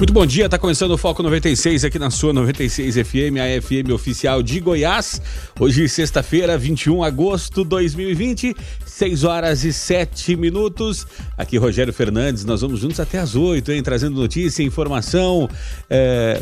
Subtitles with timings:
[0.00, 3.92] Muito bom dia, tá começando o Foco 96 aqui na sua 96 FM, a FM
[3.92, 5.20] oficial de Goiás.
[5.60, 11.06] Hoje, sexta-feira, 21 de agosto de 2020, 6 horas e 7 minutos.
[11.36, 13.82] Aqui, Rogério Fernandes, nós vamos juntos até as 8, hein?
[13.82, 15.46] Trazendo notícia, informação.
[15.90, 16.40] É...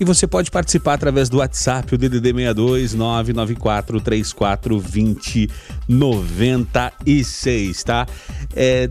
[0.00, 5.50] E você pode participar através do WhatsApp, o DDD 62 994 34 20
[5.86, 8.06] 96, tá?
[8.56, 8.88] É,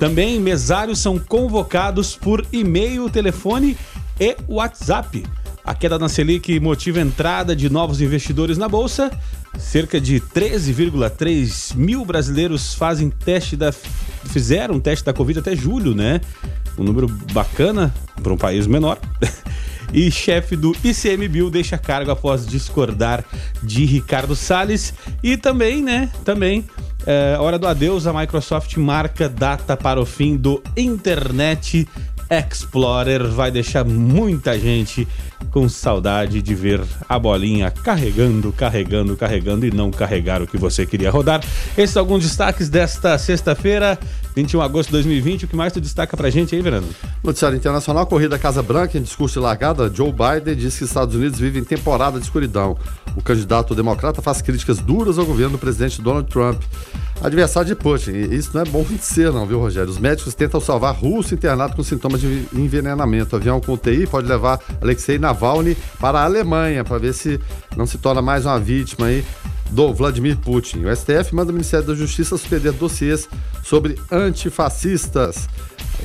[0.00, 3.78] Também mesários são convocados por e-mail, telefone
[4.18, 5.24] e WhatsApp.
[5.64, 9.10] A queda na Selic motiva a entrada de novos investidores na bolsa.
[9.58, 16.20] Cerca de 13,3 mil brasileiros fazem teste da fizeram teste da Covid até julho, né?
[16.76, 18.98] Um número bacana para um país menor.
[19.92, 23.24] e chefe do ICMBio deixa cargo após discordar
[23.62, 24.92] de Ricardo Salles.
[25.22, 26.10] E também, né?
[26.24, 26.64] Também
[27.06, 31.88] é, hora do adeus, a Microsoft marca data para o fim do Internet
[32.32, 35.06] Explorer vai deixar muita gente
[35.50, 40.86] com saudade de ver a bolinha carregando, carregando, carregando e não carregar o que você
[40.86, 41.42] queria rodar.
[41.76, 43.98] Esses são alguns destaques desta sexta-feira,
[44.34, 45.44] 21 de agosto de 2020.
[45.44, 46.88] O que mais tu destaca pra gente aí, Verano?
[47.22, 51.38] Noticiário Internacional, Corrida Casa Branca, em discurso de largada, Joe Biden diz que Estados Unidos
[51.38, 52.76] vivem temporada de escuridão.
[53.16, 56.62] O candidato democrata faz críticas duras ao governo do presidente Donald Trump
[57.22, 58.10] adversário de Putin.
[58.10, 59.88] Isso não é bom de ser, não, viu, Rogério?
[59.88, 63.34] Os médicos tentam salvar russo internado com sintomas de envenenamento.
[63.34, 67.40] O avião com TI pode levar Alexei Navalny para a Alemanha, para ver se
[67.76, 69.24] não se torna mais uma vítima aí
[69.70, 70.84] do Vladimir Putin.
[70.84, 73.28] O STF manda o Ministério da Justiça suspender dossiês
[73.64, 75.48] sobre antifascistas.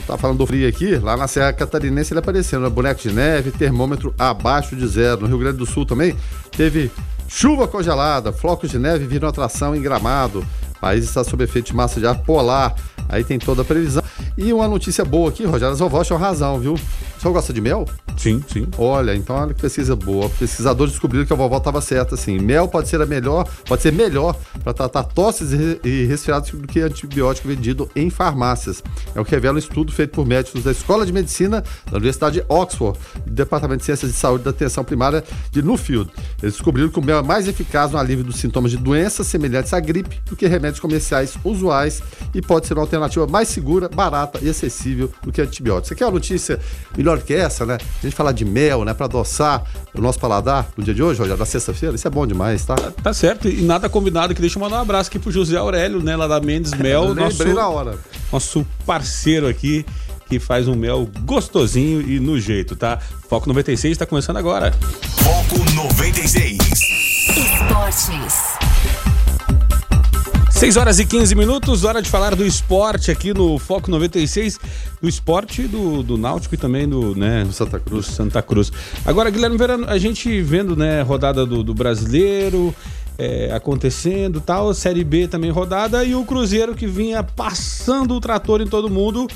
[0.06, 2.70] Tá falando do frio aqui, lá na Serra Catarinense ele apareceu, né?
[2.70, 5.22] boneco de neve, termômetro abaixo de zero.
[5.22, 6.16] No Rio Grande do Sul também
[6.56, 6.92] teve
[7.28, 10.46] chuva congelada, flocos de neve viram atração em gramado.
[10.76, 12.76] O país está sob efeito de massa de ar polar.
[13.10, 14.04] Aí tem toda a previsão.
[14.38, 16.76] E uma notícia boa aqui, Rogério, as vovós tinham razão, viu?
[16.76, 17.86] O senhor gosta de mel?
[18.16, 18.68] Sim, sim.
[18.78, 20.30] Olha, então olha que pesquisa boa.
[20.30, 22.38] Pesquisadores descobriram que a vovó estava certa, assim.
[22.38, 25.52] Mel pode ser a melhor, pode ser melhor para tratar tosses
[25.84, 28.84] e resfriados do que antibiótico vendido em farmácias.
[29.16, 32.40] É o que revela um estudo feito por médicos da Escola de Medicina da Universidade
[32.40, 36.12] de Oxford, do Departamento de Ciências de Saúde da Atenção Primária de Nuffield.
[36.44, 39.74] Eles descobriram que o mel é mais eficaz no alívio dos sintomas de doenças semelhantes
[39.74, 42.04] à gripe do que remédios comerciais usuais
[42.36, 45.90] e pode ser uma alternativa mais segura, barata e acessível do que antibióticos.
[45.90, 46.60] Você quer uma notícia
[46.98, 47.78] melhor que essa, né?
[48.00, 49.64] A gente falar de mel, né, para adoçar
[49.94, 52.76] o nosso paladar no dia de hoje, olha, na sexta-feira, isso é bom demais, tá?
[52.76, 52.92] tá?
[52.92, 56.02] Tá certo, e nada combinado que deixa eu mandar um abraço aqui pro José Aurélio,
[56.02, 57.98] né, lá da Mendes Mel, nosso, na hora.
[58.32, 59.86] nosso parceiro aqui
[60.28, 63.00] que faz um mel gostosinho e no jeito, tá?
[63.30, 64.74] Foco 96 está começando agora.
[65.24, 66.58] Foco 96.
[67.30, 69.17] Esportes.
[70.58, 74.60] 6 horas e 15 minutos, hora de falar do esporte aqui no Foco 96,
[75.00, 78.08] do esporte do, do Náutico e também do, né, do Santa Cruz.
[78.08, 78.72] do Santa Cruz.
[79.06, 82.74] Agora, Guilherme Verano, a gente vendo, né, rodada do, do brasileiro
[83.20, 88.60] é, acontecendo tal, Série B também rodada e o Cruzeiro que vinha passando o trator
[88.60, 89.28] em todo mundo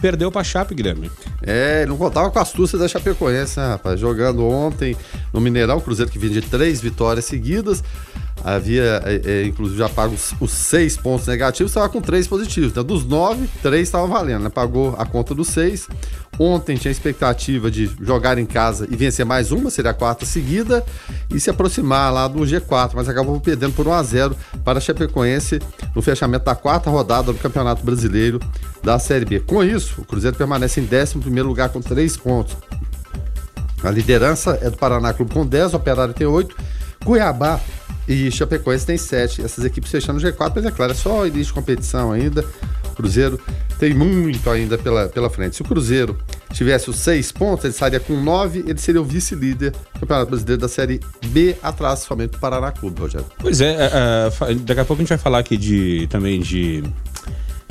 [0.00, 1.10] perdeu pra Chape, Guilherme.
[1.42, 4.00] É, não contava com a astúcia da Chapecoense, né, rapaz?
[4.00, 4.96] Jogando ontem
[5.30, 7.84] no Mineirão, o Cruzeiro que vinha de três vitórias seguidas.
[8.42, 12.70] Havia, é, é, inclusive, já pago os, os seis pontos negativos, estava com três positivos.
[12.70, 14.48] Então, dos nove, três estavam valendo, né?
[14.48, 15.88] Pagou a conta dos seis.
[16.38, 20.24] Ontem tinha a expectativa de jogar em casa e vencer mais uma, seria a quarta
[20.24, 20.82] seguida,
[21.28, 24.80] e se aproximar lá do G4, mas acabou perdendo por 1 a 0 para a
[24.80, 25.58] Chapecoense
[25.94, 28.40] no fechamento da quarta rodada do Campeonato Brasileiro
[28.82, 29.40] da Série B.
[29.40, 32.56] Com isso, o Cruzeiro permanece em 11 lugar com três pontos.
[33.82, 36.56] A liderança é do Paraná Clube com 10, o Operário tem 8,
[37.04, 37.60] Cuiabá
[38.10, 39.40] e Chapecoense tem 7.
[39.40, 42.44] Essas equipes fechando o G4, mas é claro, é só início de competição ainda.
[42.96, 43.40] Cruzeiro
[43.78, 45.54] tem muito ainda pela, pela frente.
[45.54, 46.18] Se o Cruzeiro
[46.52, 50.60] tivesse os 6 pontos, ele estaria com 9, ele seria o vice-líder do Campeonato Brasileiro
[50.60, 53.26] da Série B, atrás somente do Paraná Clube, Rogério.
[53.38, 56.82] Pois é, é, daqui a pouco a gente vai falar aqui de também de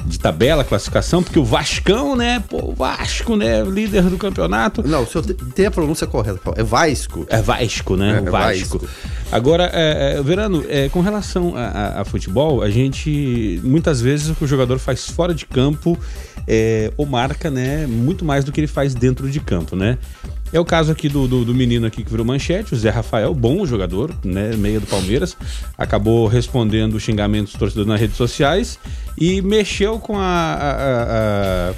[0.06, 2.44] de tabela, classificação, porque o Vascão, né?
[2.50, 3.64] Pô, o Vasco, né?
[3.64, 4.82] Líder do campeonato.
[4.88, 5.24] Não, o senhor
[5.54, 6.60] tem a pronúncia correta, Paulo.
[6.60, 7.26] É Vasco.
[7.30, 8.16] É Vasco, né?
[8.24, 8.80] É, é Vasco.
[8.80, 8.90] Vasco.
[9.32, 14.30] Agora, é, é, Verano, é, com relação a, a- a futebol, a gente, muitas vezes,
[14.30, 15.98] o que o jogador faz fora de campo
[16.48, 17.86] é, ou marca, né?
[17.86, 19.98] Muito mais do que ele faz dentro de campo, né?
[20.52, 23.34] É o caso aqui do, do, do menino aqui que virou manchete, o Zé Rafael,
[23.36, 24.56] bom jogador, né?
[24.58, 25.38] Meia do Palmeiras.
[25.78, 28.80] Acabou respondendo xingamentos dos torcedores nas redes sociais
[29.16, 31.74] e mexeu com a- a- a- a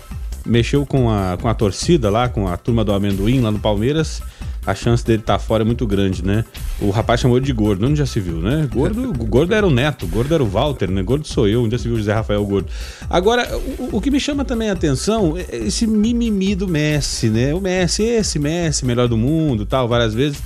[0.46, 4.22] mexeu com a, com a torcida lá, com a turma do amendoim lá no Palmeiras,
[4.66, 6.46] a chance dele estar fora é muito grande, né?
[6.80, 8.68] O rapaz chamou ele de gordo, onde já se viu, né?
[8.72, 11.02] Gordo, gordo era o Neto, gordo era o Walter, né?
[11.02, 12.68] Gordo sou eu, onde já se viu o José Rafael gordo.
[13.10, 13.48] Agora,
[13.80, 17.54] o, o que me chama também a atenção é esse mimimi do Messi, né?
[17.56, 20.40] O Messi, esse Messi, melhor do mundo, tal, várias vezes.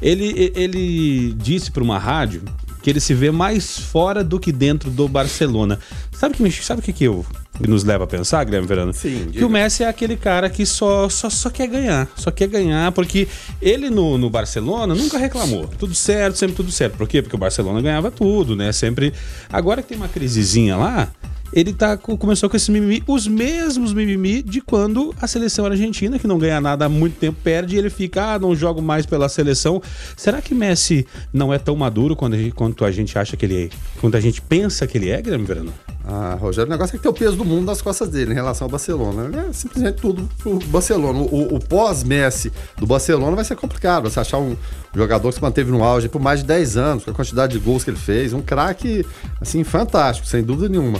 [0.00, 2.42] Ele, ele disse para uma rádio
[2.82, 5.78] que ele se vê mais fora do que dentro do Barcelona.
[6.10, 7.24] Sabe o que, me- sabe o que, que eu
[7.68, 8.92] nos leva a pensar, Guilherme Verano?
[8.92, 9.46] Sim, Que diga.
[9.46, 12.08] o Messi é aquele cara que só, só, só quer ganhar.
[12.16, 13.28] Só quer ganhar, porque
[13.60, 15.66] ele no, no Barcelona nunca reclamou.
[15.78, 16.96] Tudo certo, sempre tudo certo.
[16.96, 17.22] Por quê?
[17.22, 18.72] Porque o Barcelona ganhava tudo, né?
[18.72, 19.12] Sempre.
[19.50, 21.08] Agora que tem uma crisezinha lá,
[21.52, 26.18] ele tá, co- começou com esse mimimi, os mesmos mimimi de quando a seleção argentina,
[26.18, 29.04] que não ganha nada há muito tempo, perde e ele fica, ah, não jogo mais
[29.04, 29.82] pela seleção.
[30.16, 33.44] Será que Messi não é tão maduro quando a gente- quanto a gente acha que
[33.44, 33.68] ele é?
[34.00, 35.74] Quanto a gente pensa que ele é, Guilherme Verano?
[36.04, 38.34] Ah, Rogério, o negócio é que tem o peso do mundo nas costas dele em
[38.34, 39.24] relação ao Barcelona.
[39.26, 41.18] Ele É simplesmente tudo pro Barcelona.
[41.20, 44.10] O, o- pós-Messi do Barcelona vai ser complicado.
[44.10, 44.56] Você achar um
[44.94, 47.60] jogador que se manteve no auge por mais de 10 anos, com a quantidade de
[47.64, 48.32] gols que ele fez.
[48.32, 49.06] Um craque,
[49.40, 50.98] assim, fantástico, sem dúvida nenhuma.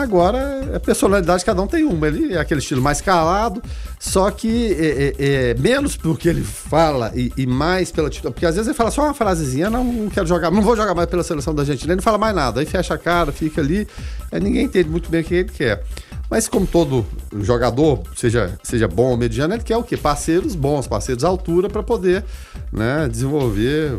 [0.00, 2.06] Agora, a personalidade, cada um tem uma.
[2.06, 3.62] Ele é aquele estilo mais calado,
[3.98, 8.32] só que é, é- é menos porque ele fala e, e mais pela atitude.
[8.32, 11.08] Porque às vezes ele fala só uma frasezinha, não, quero jogar, não vou jogar mais
[11.08, 11.92] pela seleção da Argentina.
[11.92, 13.86] Ele não fala mais nada, aí fecha a cara, fica ali.
[14.30, 15.82] Aí ninguém entende muito bem o que ele quer.
[16.30, 17.06] Mas como todo
[17.40, 19.96] jogador, seja, seja bom ou mediano, ele quer o quê?
[19.96, 22.22] Parceiros bons, parceiros à altura para poder
[22.70, 23.94] né, desenvolver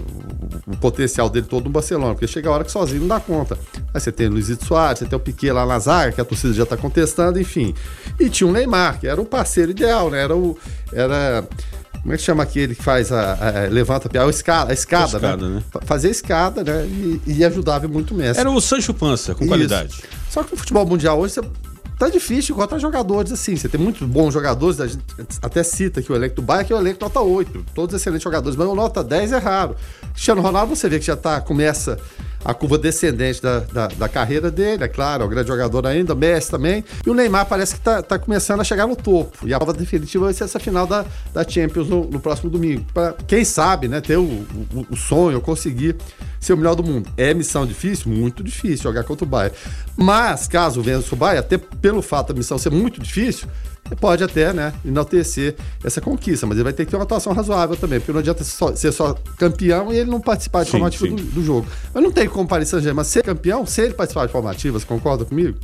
[0.67, 2.13] o, potencial dele todo no Barcelona.
[2.13, 3.57] Porque chega a hora que sozinho não dá conta.
[3.93, 6.25] Aí você tem o Luizito Soares, você tem o Piquet lá na zaga, que a
[6.25, 7.73] torcida já está contestando, enfim.
[8.19, 10.21] E tinha o Neymar, que era o parceiro ideal, né?
[10.23, 10.55] Era o...
[10.93, 11.47] Era,
[12.01, 15.03] como é que chama aquele que faz a, a- levanta a, a escada, a escada,
[15.03, 15.55] A escada, né?
[15.55, 15.63] né?
[15.71, 16.85] Fa- Fazer a escada, né?
[16.85, 18.39] E, e ajudava muito o Messi.
[18.39, 19.49] Era o Sancho Pança, com Isso.
[19.49, 20.01] qualidade.
[20.29, 21.41] Só que no futebol mundial hoje você
[21.99, 23.57] tá difícil encontrar jogadores assim.
[23.57, 25.03] Você tem muitos bons jogadores, a gente
[25.41, 28.23] até cita que o elenco do Bayern que é o elenco nota 8, todos excelentes
[28.23, 29.75] jogadores, mas o nota 10 é raro.
[30.13, 31.99] Cristiano Ronaldo você vê que já tá, começa
[32.43, 36.15] a curva descendente da, da, da carreira dele, é claro, é um grande jogador ainda,
[36.15, 36.85] Messi também.
[37.05, 39.45] E o Neymar parece que tá, tá começando a chegar no topo.
[39.45, 42.85] E a prova definitiva vai ser essa final da, da Champions no, no próximo domingo.
[42.93, 45.97] Pra, quem sabe, né, ter o, o, o sonho, conseguir
[46.39, 47.09] ser o melhor do mundo.
[47.17, 48.11] É missão difícil?
[48.11, 49.55] Muito difícil jogar contra o Bayern.
[49.97, 53.47] Mas, caso vença o Bayern, até pelo fato da missão ser muito difícil,
[53.99, 56.45] pode até, né, enaltecer essa conquista.
[56.45, 58.91] Mas ele vai ter que ter uma atuação razoável também, porque não adianta só- ser
[58.91, 61.15] só campeão e ele não participar de Sim, formativa sim.
[61.15, 61.67] do, do jogo.
[61.93, 65.57] Mas não tem como Paris Saint-Germain ser campeão se ele participar de formativas, concorda comigo?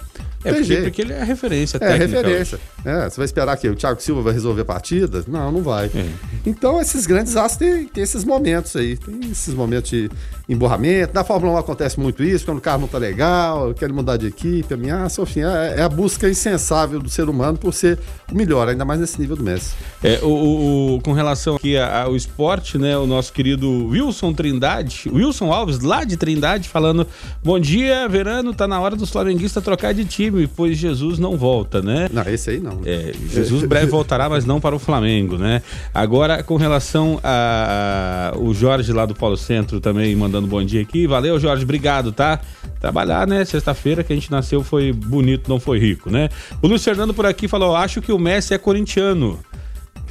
[0.46, 0.84] É tem porque, jeito.
[0.84, 2.06] porque ele é referência É, técnica.
[2.22, 2.60] referência.
[2.86, 5.24] É, você vai esperar que o Thiago Silva vai resolver a partida?
[5.28, 5.88] Não, não vai.
[5.94, 6.06] É.
[6.46, 8.96] Então, esses grandes astros têm, têm esses momentos aí.
[8.98, 10.10] Tem esses momentos de
[10.48, 11.14] emborramento.
[11.14, 14.28] Na Fórmula 1 acontece muito isso, quando o carro não tá legal, quer mudar de
[14.28, 15.42] equipe, ameaça, enfim.
[15.42, 17.98] É, é a busca insensável do ser humano por ser
[18.32, 19.74] o melhor, ainda mais nesse nível do Messi.
[20.04, 22.96] É, o, o- com relação aqui ao esporte, né?
[22.98, 27.08] O nosso querido Wilson Trindade, Wilson Alves, lá de Trindade, falando:
[27.44, 30.35] Bom dia, Verano, tá na hora dos flamenguistas trocar de time.
[30.56, 32.10] Pois Jesus não volta, né?
[32.12, 32.82] Não, esse aí não.
[32.86, 35.62] É, Jesus breve voltará, mas não para o Flamengo, né?
[35.94, 40.82] Agora, com relação a, a o Jorge lá do Polo Centro também mandando bom dia
[40.82, 41.08] aqui.
[41.08, 42.40] Valeu, Jorge, obrigado, tá?
[42.80, 43.44] Trabalhar, né?
[43.46, 46.30] Sexta-feira que a gente nasceu foi bonito, não foi rico, né?
[46.62, 49.40] O Luiz Fernando por aqui falou: acho que o Messi é corintiano.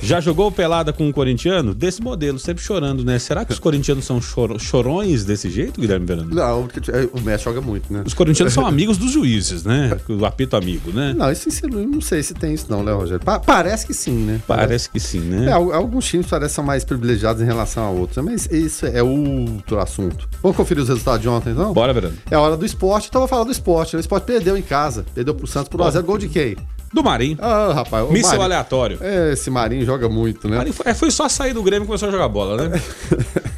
[0.03, 1.75] Já jogou pelada com um corintiano?
[1.75, 3.19] Desse modelo, sempre chorando, né?
[3.19, 6.35] Será que os corintianos são chor chorões desse jeito, Guilherme Verano?
[6.35, 6.69] Não,
[7.13, 8.03] o Messi joga muito, né?
[8.07, 9.97] Os corintianos são amigos dos juízes, né?
[10.09, 11.15] O apito amigo, né?
[11.17, 13.25] Não, isso, não sei se tem isso não, né, Rogério?
[13.25, 14.41] Pa parece que sim, né?
[14.47, 15.47] Parece que sim, né?
[15.47, 20.29] É, alguns times parecem mais privilegiados em relação a outros, mas isso é outro assunto.
[20.43, 21.73] Vamos conferir os resultados de ontem, então?
[21.73, 22.17] Bora, Verano.
[22.31, 23.97] É a hora do esporte, então vou falar do esporte.
[23.97, 26.57] O esporte perdeu em casa, perdeu pro Santos por 1x0, gol de quem?
[26.95, 27.37] Do Marinho.
[27.41, 28.09] Ah, rapaz.
[28.09, 28.99] Míssel Marinho, aleatório.
[29.01, 30.59] É, esse Marinho joga muito, né?
[30.59, 32.81] Marinho foi, é, foi só sair do Grêmio e começou a jogar bola, né?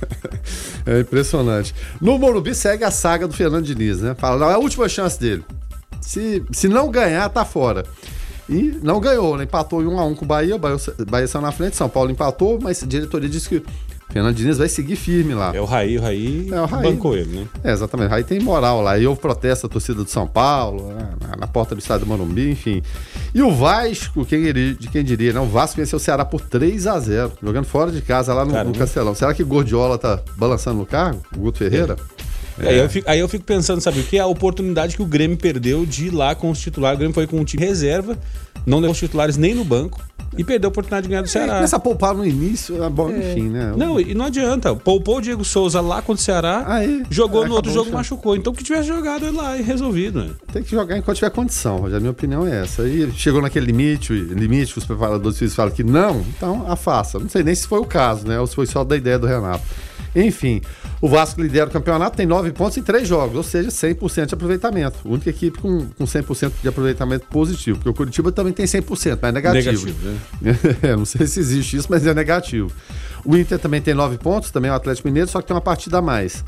[0.87, 1.75] é impressionante.
[2.00, 4.14] No Morumbi segue a saga do Fernando Diniz, né?
[4.16, 5.45] Fala, não, é a última chance dele.
[6.00, 7.85] Se, se não ganhar, tá fora.
[8.49, 9.45] E não ganhou, né?
[9.45, 11.90] Empatou em 1 a 1 com o Bahia, o Bahia, Bahia saiu na frente, São
[11.90, 13.62] Paulo empatou, mas a diretoria disse que
[14.08, 15.54] Fernando Diniz vai seguir firme lá.
[15.54, 17.46] É o Raí, o Raí, é, o Raí bancou ele, né?
[17.62, 18.08] É, exatamente.
[18.08, 18.98] O Raí tem moral lá.
[18.98, 21.08] E houve protesto da torcida do São Paulo, né?
[21.20, 22.82] na, na, porta do estádio do Morumbi, enfim.
[23.34, 25.40] E o Vasco, quem diria, quem diria, né?
[25.40, 28.64] O Vasco venceu o Ceará por 3 a 0 jogando fora de casa lá no,
[28.64, 29.14] no Castelão.
[29.14, 31.20] Será que Gordiola tá balançando no cargo?
[31.36, 31.96] O Guto Ferreira?
[32.58, 32.68] É.
[32.68, 34.18] Aí, eu fico, aí eu fico pensando, sabe o que?
[34.18, 36.96] A oportunidade que o Grêmio perdeu de ir lá com os titulares.
[36.96, 38.16] O Grêmio foi com um time reserva,
[38.64, 40.00] não levou os titulares nem no banco
[40.37, 41.52] e perdeu a oportunidade de ganhar do Ceará.
[41.52, 43.33] É, começa a poupar no início, é bom, é.
[43.33, 43.75] enfim, né?
[43.76, 44.75] Não, e não adianta.
[44.75, 48.37] Poupou o Diego Souza lá contra o Ceará, Aí, jogou no outro jogo, machucou.
[48.37, 50.31] Então que tivesse jogado lá e resolvido, né?
[50.52, 51.97] Tem que jogar enquanto tiver condição, Rogério.
[51.97, 52.87] A minha opinião é essa.
[52.87, 57.19] E chegou naquele limite, limite que os preparadores físicos falam que não, então afasta.
[57.19, 58.38] Não sei nem se foi o caso, né?
[58.38, 59.64] Ou se foi só da ideia do Renato.
[60.16, 60.62] Enfim,
[60.99, 64.35] o Vasco lidera o campeonato, tem nove pontos em três jogos, ou seja, 100% de
[64.35, 64.99] aproveitamento.
[65.04, 69.18] A única equipe com, com 100% de aproveitamento positivo, porque o Curitiba também tem 100%,
[69.20, 69.87] mas é negativo.
[69.87, 70.58] negativo né?
[70.82, 72.73] é, não sei se existe isso, mas é negativo.
[73.26, 75.61] O Inter também tem nove pontos, também é o Atlético Mineiro, só que tem uma
[75.61, 76.42] partida a mais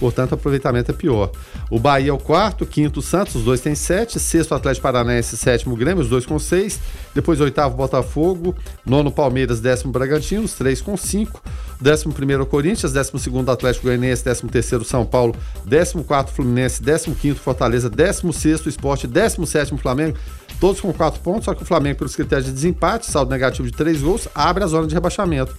[0.00, 1.30] portanto o aproveitamento é pior.
[1.70, 5.76] O Bahia é o quarto, quinto Santos, os dois têm sete, sexto Atlético Paranaense, sétimo
[5.76, 6.80] Grêmio, os dois com seis,
[7.14, 11.42] depois oitavo Botafogo, nono Palmeiras, décimo Bragantino, os três com cinco,
[11.80, 17.14] décimo primeiro Corinthians, décimo segundo Atlético Goianiense, décimo terceiro São Paulo, décimo quarto Fluminense, décimo
[17.14, 20.16] quinto Fortaleza, décimo sexto Esporte, décimo sétimo Flamengo,
[20.58, 23.76] todos com quatro pontos, só que o Flamengo, pelos critérios de desempate, saldo negativo de
[23.76, 25.54] três gols, abre a zona de rebaixamento.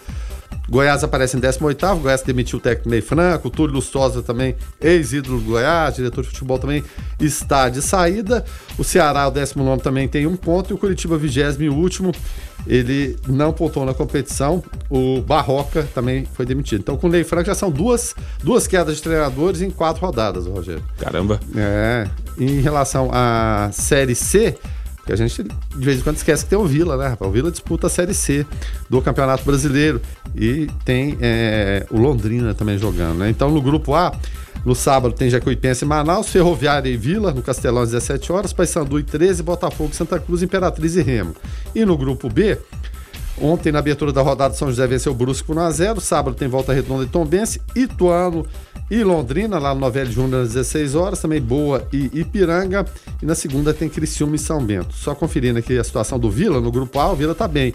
[0.70, 5.39] Goiás aparece em 18º, Goiás demitiu o técnico Ney Franco, o Túlio Lustosa também, ex-ídolo
[5.39, 6.84] do Goiás, diretor de futebol também
[7.20, 8.46] está de saída.
[8.77, 12.13] O Ceará, o 19 também tem um ponto e o Curitiba, 20 último,
[12.65, 14.63] ele não pontuou na competição.
[14.89, 16.79] O Barroca também foi demitido.
[16.79, 20.46] Então, com o Ney Franco já são duas, duas quedas de treinadores em quatro rodadas,
[20.46, 20.84] Rogério.
[20.98, 21.39] Caramba.
[21.55, 22.08] É.
[22.38, 24.58] Em relação à Série C,
[25.12, 27.30] a gente de vez em quando esquece que tem o Vila, né, rapaz?
[27.30, 28.46] O Vila disputa a Série C
[28.89, 30.01] do Campeonato Brasileiro.
[30.36, 33.30] E tem é, o Londrina também jogando, né?
[33.30, 34.13] Então no grupo A,
[34.65, 39.00] no sábado tem Jacuipense e Manaus, Ferroviária e Vila, no Castelão às 17 horas, Paysandu
[39.00, 41.36] e 13, Botafogo, Santa Cruz, Imperatriz e Remo.
[41.74, 42.58] E no grupo B,
[43.41, 46.00] Ontem, na abertura da rodada, São José venceu o Brusque por 1x0.
[46.00, 47.60] Sábado tem Volta Redonda e Tombense.
[47.75, 48.46] Ituano
[48.92, 51.20] e Londrina, lá no Novelli Júnior, às 16 horas.
[51.20, 52.86] Também Boa e Ipiranga.
[53.22, 54.94] E na segunda tem Criciúma e São Bento.
[54.94, 57.74] Só conferindo aqui a situação do Vila, no grupo A, o Vila tá bem.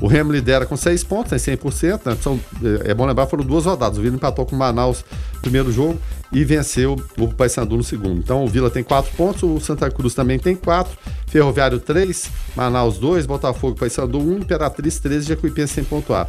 [0.00, 2.06] O Remo lidera com 6 pontos, tem 100%.
[2.06, 2.16] Né?
[2.22, 2.38] São,
[2.86, 3.98] é, é bom lembrar, foram duas rodadas.
[3.98, 5.04] O Vila empatou com o Manaus
[5.34, 5.98] no primeiro jogo
[6.32, 8.20] e venceu o Paysandu no segundo.
[8.20, 12.98] Então o Vila tem 4 pontos, o Santa Cruz também tem 4, Ferroviário 3, Manaus
[12.98, 16.28] 2, Botafogo Paysandu 1, Imperatriz 13, Jacuipense sem pontuar.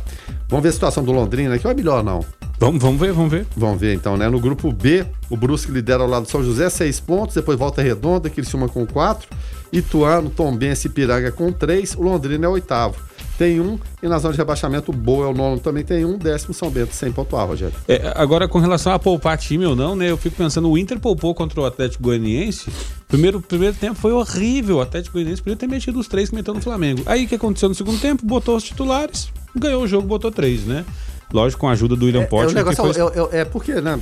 [0.49, 2.25] Vamos ver a situação do Londrina aqui, ou é melhor não?
[2.63, 3.45] Vamos, vamos ver, vamos ver.
[3.57, 4.29] Vamos ver então, né?
[4.29, 7.81] No grupo B, o Brusque lidera ao lado do São José, 6 pontos, depois Volta
[7.81, 9.27] Redonda, Criciúma com 4,
[9.69, 12.95] Ituano, Tombense e Piranga com 3, o Londrina é o oitavo
[13.37, 16.17] tem um, e na zona de rebaixamento o Boa é o nono também tem um,
[16.17, 17.73] décimo São Bento sem pontuar, Rogério.
[17.87, 20.09] É, agora, com relação a poupar time ou não, né?
[20.09, 22.71] Eu fico pensando, o Inter poupou contra o Atlético Goianiense.
[23.07, 24.77] Primeiro, primeiro tempo foi horrível.
[24.77, 27.01] O Atlético Goianiense podia ter metido os três que meteu no Flamengo.
[27.05, 28.25] Aí o que aconteceu no segundo tempo?
[28.25, 30.85] Botou os titulares, ganhou o jogo, botou três, né?
[31.33, 32.51] Lógico, com a ajuda do William é, Potter.
[32.51, 33.01] É, negócio, foi...
[33.01, 33.99] é, é, é porque, né?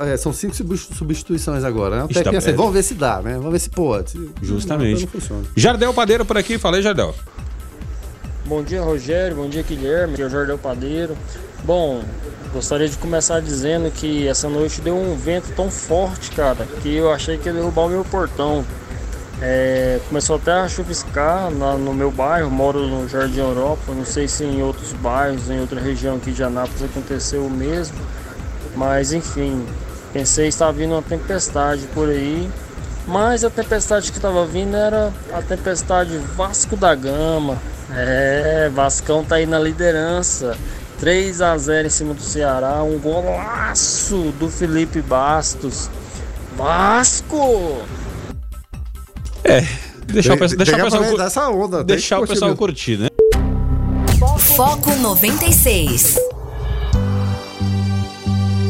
[0.00, 2.02] É, são cinco substituições agora, né?
[2.04, 3.34] Até Está, assim, vamos ver se dá, né?
[3.34, 4.30] Vamos ver se pode.
[4.40, 5.08] Justamente.
[5.28, 7.14] Não, não Jardel Padeiro por aqui, falei, Jardel.
[8.46, 9.36] Bom dia, Rogério.
[9.36, 10.14] Bom dia, Guilherme.
[10.14, 11.16] Aqui é o Jordão Padeiro.
[11.64, 12.04] Bom,
[12.52, 17.10] gostaria de começar dizendo que essa noite deu um vento tão forte, cara, que eu
[17.10, 18.64] achei que ia derrubar o meu portão.
[19.42, 24.28] É, começou até a chuviscar na, no meu bairro, moro no Jardim Europa, não sei
[24.28, 27.96] se em outros bairros, em outra região aqui de Anápolis aconteceu o mesmo,
[28.76, 29.66] mas enfim,
[30.12, 32.48] pensei que estava vindo uma tempestade por aí
[33.06, 37.58] Mas a tempestade que estava vindo era a tempestade Vasco da Gama.
[37.90, 40.56] É, Vascão tá aí na liderança.
[41.00, 45.90] 3 a 0 em cima do Ceará, um golaço do Felipe Bastos.
[46.56, 47.82] Vasco!
[49.44, 49.60] É,
[50.06, 51.76] deixar o pessoal, deixar o Tem pessoal, essa onda.
[51.78, 53.08] tem deixar o pessoal curtir curtir, né?
[54.38, 56.18] Foco 96.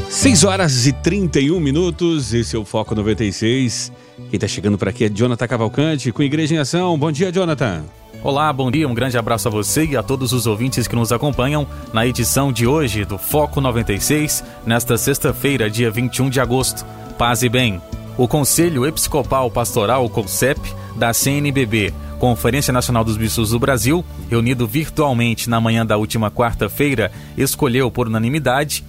[0.09, 3.93] 6 horas e 31 minutos, esse é o Foco 96.
[4.31, 6.99] Quem tá chegando por aqui é Jonathan Cavalcante, com Igreja em Ação.
[6.99, 7.85] Bom dia, Jonathan.
[8.23, 11.13] Olá, bom dia, um grande abraço a você e a todos os ouvintes que nos
[11.13, 16.87] acompanham na edição de hoje do Foco 96, nesta sexta-feira, dia 21 de agosto.
[17.19, 17.81] Paz e bem.
[18.17, 20.61] O Conselho Episcopal Pastoral CONCEP
[20.95, 27.11] da CNBB, Conferência Nacional dos Bispos do Brasil, reunido virtualmente na manhã da última quarta-feira,
[27.37, 28.85] escolheu por unanimidade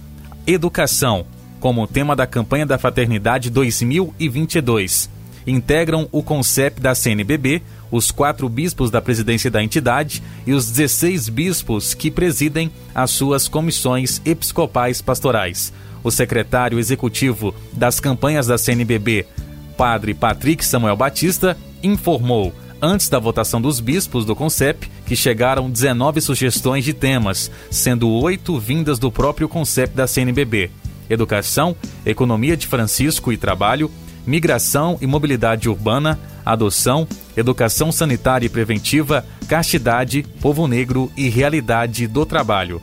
[0.46, 1.26] Educação
[1.58, 5.10] como tema da campanha da Fraternidade 2022
[5.46, 11.28] integram o CONCEP da CNBB, os quatro bispos da presidência da entidade e os 16
[11.28, 15.72] bispos que presidem as suas comissões episcopais pastorais.
[16.06, 19.26] O secretário executivo das campanhas da CNBB,
[19.76, 26.20] Padre Patrick Samuel Batista, informou, antes da votação dos bispos do CONCEP, que chegaram 19
[26.20, 30.70] sugestões de temas, sendo oito vindas do próprio CONCEP da CNBB.
[31.10, 33.90] Educação, Economia de Francisco e Trabalho,
[34.24, 37.04] migração e mobilidade urbana, adoção,
[37.36, 42.80] educação sanitária e preventiva, castidade, povo negro e realidade do trabalho.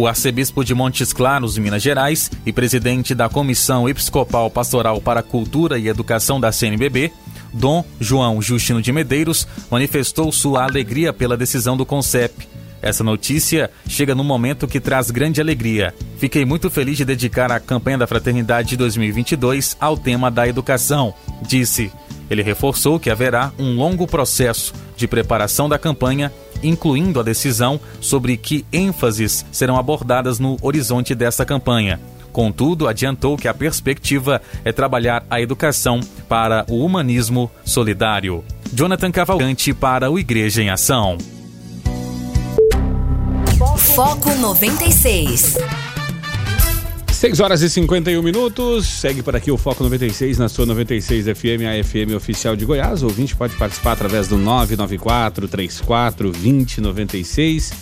[0.00, 5.78] O arcebispo de Montes Claros, Minas Gerais, e presidente da Comissão Episcopal Pastoral para Cultura
[5.78, 7.12] e Educação da CNBB,
[7.52, 12.48] Dom João Justino de Medeiros, manifestou sua alegria pela decisão do CONCEP.
[12.80, 15.94] Essa notícia chega num momento que traz grande alegria.
[16.16, 21.92] Fiquei muito feliz de dedicar a campanha da Fraternidade 2022 ao tema da educação, disse.
[22.30, 26.32] Ele reforçou que haverá um longo processo de preparação da campanha,
[26.62, 31.98] incluindo a decisão sobre que ênfases serão abordadas no horizonte dessa campanha.
[32.32, 38.44] Contudo, adiantou que a perspectiva é trabalhar a educação para o humanismo solidário.
[38.72, 41.18] Jonathan Cavalcante para o Igreja em Ação.
[43.94, 45.56] Foco 96.
[47.20, 48.86] 6 horas e 51 minutos.
[48.86, 53.02] Segue por aqui o Foco 96 na sua 96 FM, a FM oficial de Goiás.
[53.02, 57.74] O ouvinte pode participar através do 994 34 2096.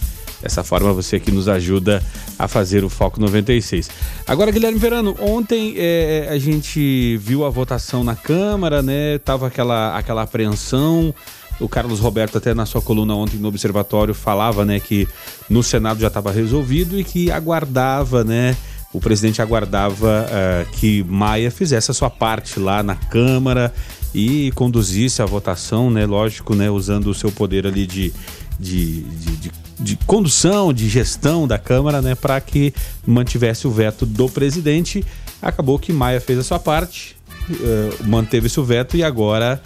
[0.42, 2.02] Dessa forma você que nos ajuda
[2.36, 3.88] a fazer o Foco 96.
[4.26, 9.18] Agora, Guilherme Verano, ontem é, a gente viu a votação na Câmara, né?
[9.18, 11.14] Tava aquela, aquela apreensão.
[11.60, 15.06] O Carlos Roberto, até na sua coluna ontem no Observatório, falava né, que
[15.48, 18.56] no Senado já estava resolvido e que aguardava, né?
[18.92, 23.72] O presidente aguardava eh, que Maia fizesse a sua parte lá na Câmara
[24.14, 26.06] e conduzisse a votação, né?
[26.06, 26.70] Lógico, né?
[26.70, 28.12] Usando o seu poder ali de,
[28.58, 32.14] de, de, de, de condução, de gestão da Câmara, né?
[32.14, 32.72] Para que
[33.06, 35.04] mantivesse o veto do presidente.
[35.42, 37.14] Acabou que Maia fez a sua parte,
[37.50, 39.60] eh, manteve-se o veto e agora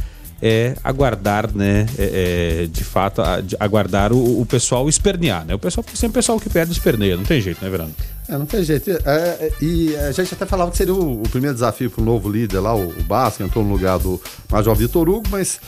[0.45, 1.87] é aguardar, né?
[1.97, 5.55] é, é, de fato, a- de aguardar o, o pessoal espernear, né?
[5.55, 7.95] O pessoal sempre o pessoal que perde esperneia, não tem jeito, né, Verano?
[8.29, 8.91] É, não tem jeito.
[8.91, 12.05] É, é, e a gente até falava que seria o, o primeiro desafio para o
[12.05, 15.61] novo líder lá, o, o Basco, que entrou no lugar do Major Vitor Hugo, mas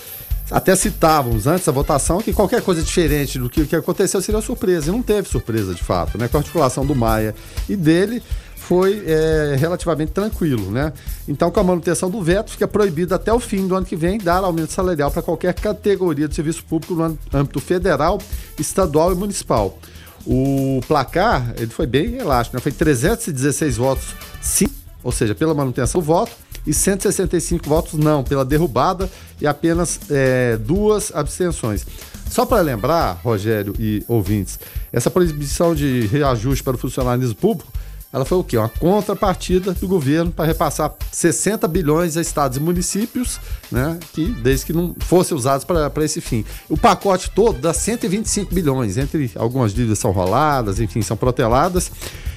[0.51, 4.89] até citávamos antes da votação que qualquer coisa diferente do que, que aconteceu seria surpresa.
[4.89, 6.29] E não teve surpresa de fato, né?
[6.29, 7.35] Com a articulação do Maia
[7.69, 8.23] e dele
[8.55, 10.93] foi é, relativamente tranquilo, né?
[11.29, 14.17] Então, com a manutenção do veto, fica proibido até o fim do ano que vem
[14.17, 18.19] dar aumento salarial para qualquer categoria de serviço público no âmbito federal,
[18.59, 19.79] estadual e municipal.
[20.27, 22.61] O placar, ele foi bem elástico, né?
[22.63, 24.07] Foi 316 votos
[24.41, 24.69] sim,
[25.03, 26.33] ou seja, pela manutenção do voto,
[26.67, 29.11] e 165 votos não, pela derrubada
[29.41, 31.87] e apenas é, duas abstenções.
[32.31, 34.59] Só para lembrar, Rogério e ouvintes,
[34.93, 37.71] essa proibição de reajuste para o funcionalismo público,
[38.15, 38.57] ela foi o quê?
[38.57, 43.41] Uma contrapartida do governo para repassar 60 bilhões a estados e municípios,
[43.73, 43.99] né?
[44.13, 46.45] Que desde que não fossem usados para esse fim.
[46.69, 51.91] O pacote todo dá 125 bilhões, entre algumas dívidas são roladas, enfim, são proteladas.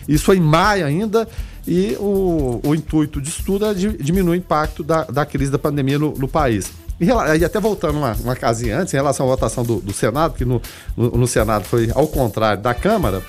[0.08, 1.28] Isso foi em maio ainda,
[1.68, 5.60] e o, o intuito disso tudo é di- diminuir o impacto da, da crise da
[5.60, 6.72] pandemia no, no país.
[7.00, 10.34] E, e até voltando uma, uma casinha antes, em relação à votação do, do Senado,
[10.34, 10.60] que no,
[10.96, 13.22] no, no Senado foi ao contrário da Câmara,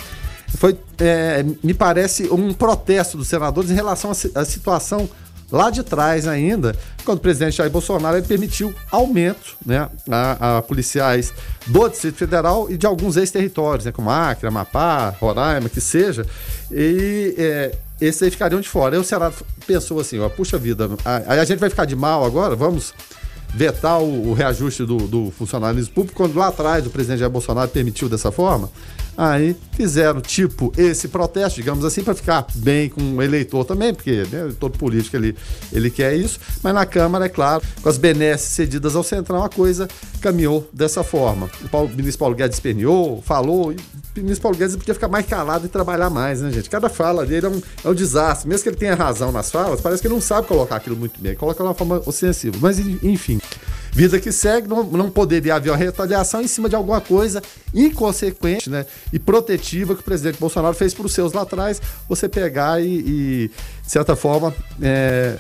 [0.57, 5.09] foi, é, me parece, um protesto dos senadores em relação à si- à situação
[5.51, 11.33] lá de trás ainda, quando o presidente Jair Bolsonaro permitiu aumento né, a, a policiais
[11.67, 16.27] do Distrito Federal e de alguns ex-territórios, né, como Acre, Amapá, Roraima, que seja,
[16.71, 18.95] e é, esses aí ficariam de fora.
[18.95, 22.25] Aí o Senado pensou assim, ó, puxa vida, a- a gente vai ficar de mal
[22.27, 22.93] agora, vamos
[23.55, 27.71] vetar o, o reajuste do, do funcionalismo público, quando lá atrás o presidente Jair Bolsonaro
[27.71, 28.69] permitiu dessa forma.
[29.21, 34.23] Aí fizeram tipo esse protesto, digamos assim, para ficar bem com o eleitor também, porque
[34.31, 35.35] né, todo político ele,
[35.73, 39.49] ele quer isso, mas na Câmara, é claro, com as benesses cedidas ao Centrão, a
[39.49, 39.89] coisa
[40.21, 41.51] caminhou dessa forma.
[41.65, 43.77] O, Paulo, o ministro Paulo Guedes perneou, falou, e
[44.17, 46.71] o ministro Paulo Guedes podia ficar mais calado e trabalhar mais, né, gente?
[46.71, 48.49] Cada fala dele é um, é um desastre.
[48.49, 51.21] Mesmo que ele tenha razão nas falas, parece que ele não sabe colocar aquilo muito
[51.21, 52.57] bem, coloca de uma forma ostensiva.
[52.61, 53.41] Mas, enfim.
[53.99, 57.43] Vida que segue, não, não poderia haver uma retaliação em cima de alguma coisa
[57.75, 62.29] inconsequente né, e protetiva que o presidente Bolsonaro fez para os seus lá atrás, você
[62.29, 63.51] pegar e, e
[63.83, 65.37] de certa forma, é,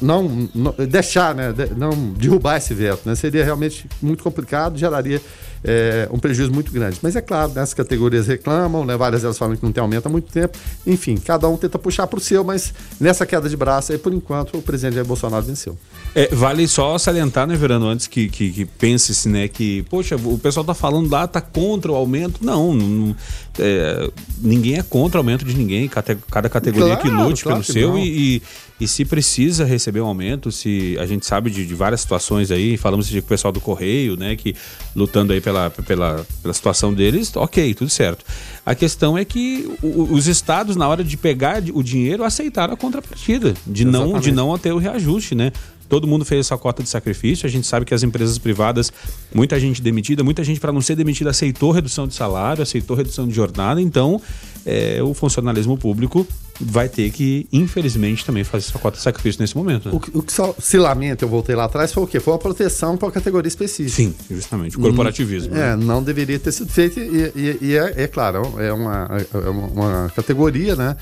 [0.00, 5.20] não, não, deixar, né, não derrubar esse veto, né, seria realmente muito complicado, geraria
[5.64, 6.98] é, um prejuízo muito grande.
[7.02, 10.06] Mas é claro, né, as categorias reclamam, né, várias delas falam que não tem aumento
[10.06, 10.56] há muito tempo.
[10.86, 14.12] Enfim, cada um tenta puxar para o seu, mas nessa queda de braço aí, por
[14.12, 15.76] enquanto, o presidente Jair Bolsonaro venceu.
[16.14, 20.38] É, vale só salientar, né, Verano, antes que, que, que pense-se, né, que, poxa, o
[20.38, 22.44] pessoal tá falando lá, tá contra o aumento.
[22.44, 23.16] Não, não
[23.58, 27.66] é, ninguém é contra o aumento de ninguém, cada categoria claro, que lute claro pelo
[27.66, 28.42] que seu e, e,
[28.80, 32.76] e, se precisa receber um aumento, se a gente sabe de, de várias situações aí,
[32.76, 34.54] falamos de o pessoal do Correio, né, que
[34.94, 38.24] lutando aí pela, pela, pela situação deles, ok, tudo certo.
[38.64, 42.76] A questão é que o, os estados, na hora de pegar o dinheiro, aceitaram a
[42.76, 45.52] contrapartida, de não, de não ter o reajuste, né?
[45.88, 47.46] Todo mundo fez essa cota de sacrifício.
[47.46, 48.92] A gente sabe que as empresas privadas,
[49.34, 53.26] muita gente demitida, muita gente para não ser demitida aceitou redução de salário, aceitou redução
[53.26, 53.80] de jornada.
[53.80, 54.20] Então,
[54.64, 56.26] é, o funcionalismo público
[56.60, 59.88] vai ter que, infelizmente, também fazer essa cota de sacrifício nesse momento.
[59.88, 59.94] Né?
[59.94, 62.18] O, que, o que só se lamenta, eu voltei lá atrás, foi o quê?
[62.18, 63.94] Foi uma proteção para uma categoria específica.
[63.94, 64.76] Sim, justamente.
[64.76, 65.54] O corporativismo.
[65.54, 65.84] Hum, é, né?
[65.84, 69.66] não deveria ter sido feito e, e, e é, é, claro, é uma, é uma,
[69.66, 70.96] uma categoria, né?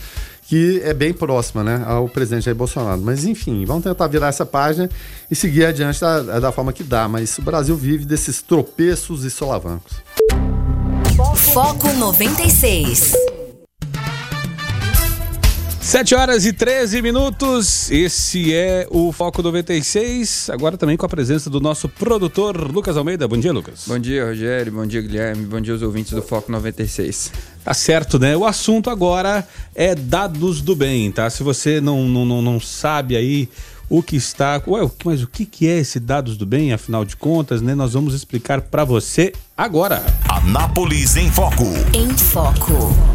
[0.46, 3.00] Que é bem próxima né, ao presidente Jair Bolsonaro.
[3.00, 4.88] Mas, enfim, vamos tentar virar essa página
[5.30, 7.09] e seguir adiante da, da forma que dá.
[7.09, 9.94] Mas o Brasil vive desses tropeços e solavancos.
[11.52, 13.14] Foco 96.
[15.85, 17.90] 7 horas e 13 minutos.
[17.90, 20.49] Esse é o Foco 96.
[20.49, 23.29] Agora também com a presença do nosso produtor Lucas Almeida.
[23.29, 23.85] Bom dia, Lucas.
[23.87, 24.73] Bom dia, Rogério.
[24.73, 25.44] Bom dia, Guilherme.
[25.44, 27.31] Bom dia aos ouvintes do Foco 96.
[27.62, 28.35] Tá certo, né?
[28.35, 31.29] O assunto agora é dados do bem, tá?
[31.29, 33.47] Se você não, não, não sabe aí
[33.88, 34.62] o que está.
[34.66, 37.75] Ué, mas o que, que é esse dados do bem, afinal de contas, né?
[37.75, 40.03] Nós vamos explicar para você agora.
[40.31, 41.66] Anápolis em Foco.
[41.92, 43.13] Em Foco.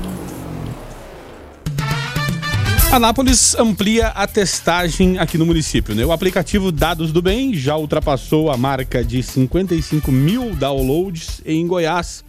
[2.92, 5.94] Anápolis amplia a testagem aqui no município.
[5.94, 6.04] Né?
[6.04, 12.24] O aplicativo Dados do Bem já ultrapassou a marca de 55 mil downloads em Goiás.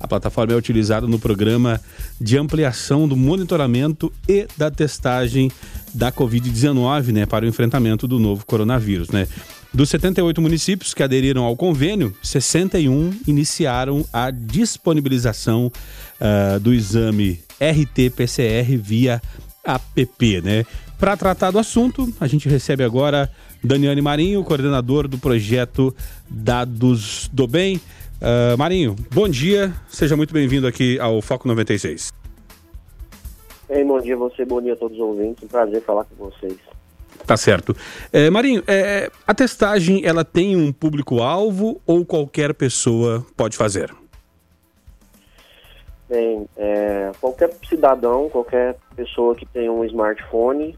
[0.00, 1.80] A plataforma é utilizada no programa
[2.20, 5.48] de ampliação do monitoramento e da testagem
[5.94, 9.10] da Covid-19 né, para o enfrentamento do novo coronavírus.
[9.10, 9.28] Né?
[9.72, 15.70] Dos 78 municípios que aderiram ao convênio, 61 iniciaram a disponibilização
[16.20, 19.22] uh, do exame RT-PCR via
[19.64, 20.64] app, né?
[20.98, 23.30] Para tratar do assunto, a gente recebe agora
[23.62, 25.94] Daniane Marinho, coordenador do projeto
[26.28, 27.80] Dados do Bem.
[28.20, 32.12] Uh, Marinho, bom dia, seja muito bem-vindo aqui ao Foco 96.
[33.70, 36.16] Ei, bom dia a você, bom dia a todos os ouvintes, um prazer falar com
[36.30, 36.56] vocês.
[37.26, 37.76] Tá certo.
[38.12, 43.90] É, Marinho, é, a testagem ela tem um público-alvo ou qualquer pessoa pode fazer?
[46.10, 50.76] Bem, é, qualquer cidadão, qualquer pessoa que tenha um smartphone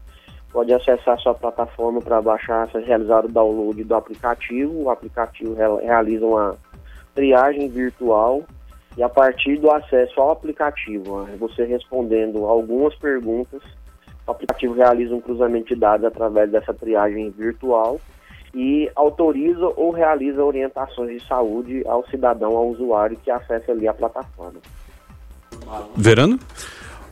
[0.51, 4.83] pode acessar sua plataforma para baixar, realizar o download do aplicativo.
[4.83, 6.55] O aplicativo realiza uma
[7.15, 8.43] triagem virtual
[8.95, 13.63] e a partir do acesso ao aplicativo, você respondendo algumas perguntas,
[14.27, 17.99] o aplicativo realiza um cruzamento de dados através dessa triagem virtual
[18.53, 23.93] e autoriza ou realiza orientações de saúde ao cidadão, ao usuário que acessa ali a
[23.95, 24.59] plataforma.
[25.95, 26.39] Verano?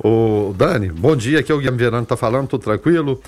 [0.04, 3.22] O Dani, bom dia, aqui é o Guilherme Verano tá falando, tudo tranquilo.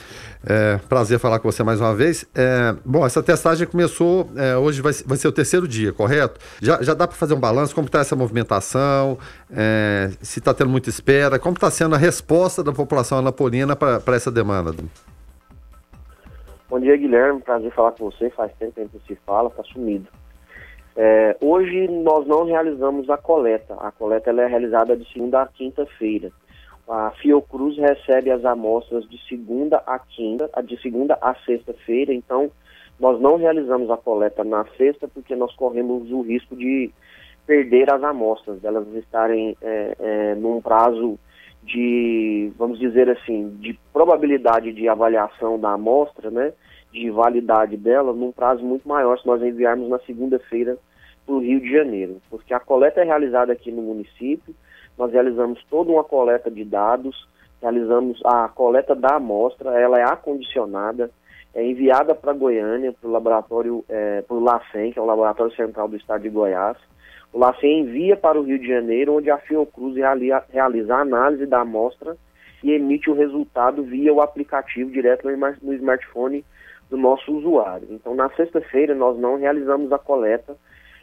[0.43, 2.25] É, prazer falar com você mais uma vez.
[2.33, 6.39] É, bom, essa testagem começou, é, hoje vai, vai, ser o terceiro dia, correto?
[6.59, 9.19] Já, já dá para fazer um balanço, como está essa movimentação,
[9.51, 14.15] é, se está tendo muita espera, como está sendo a resposta da população anapolina para
[14.15, 14.73] essa demanda?
[16.67, 19.63] Bom dia, Guilherme, prazer falar com você, faz tempo que a gente se fala, está
[19.63, 20.07] sumido.
[20.95, 23.75] É, hoje nós não realizamos a coleta.
[23.75, 26.31] A coleta é realizada de segunda a quinta-feira.
[26.87, 32.13] A Fiocruz recebe as amostras de segunda a quinta, de segunda a sexta-feira.
[32.13, 32.51] Então
[32.99, 36.91] nós não realizamos a coleta na sexta porque nós corremos o risco de
[37.45, 41.19] perder as amostras, delas estarem é, é, num prazo
[41.63, 46.53] de, vamos dizer assim, de probabilidade de avaliação da amostra, né?
[46.93, 50.77] De validade dela num prazo muito maior se nós enviarmos na segunda-feira
[51.25, 54.53] para o Rio de Janeiro, porque a coleta é realizada aqui no município,
[54.97, 57.27] nós realizamos toda uma coleta de dados,
[57.61, 61.09] realizamos a coleta da amostra, ela é acondicionada,
[61.55, 65.55] é enviada para Goiânia, para o laboratório, é, para o LACEN, que é o Laboratório
[65.55, 66.77] Central do Estado de Goiás.
[67.31, 71.61] O LACEN envia para o Rio de Janeiro, onde a Fiocruz realiza, a análise da
[71.61, 72.15] amostra
[72.63, 75.27] e emite o resultado via o aplicativo direto
[75.61, 76.43] no smartphone
[76.93, 77.87] do nosso usuário.
[77.89, 80.55] Então, na sexta-feira, nós não realizamos a coleta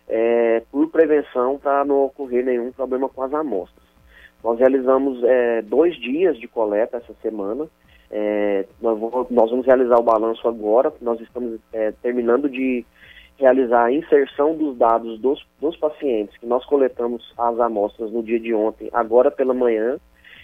[0.09, 3.85] é, por prevenção para não ocorrer nenhum problema com as amostras.
[4.43, 7.67] Nós realizamos é, dois dias de coleta essa semana.
[8.09, 10.93] É, nós, vamos, nós, vamos realizar o balanço agora.
[11.01, 12.87] Nós estamos é, terminando de
[13.37, 18.39] realizar a inserção dos dados dos, dos pacientes que nós coletamos as amostras no dia
[18.39, 19.99] de ontem, agora pela manhã.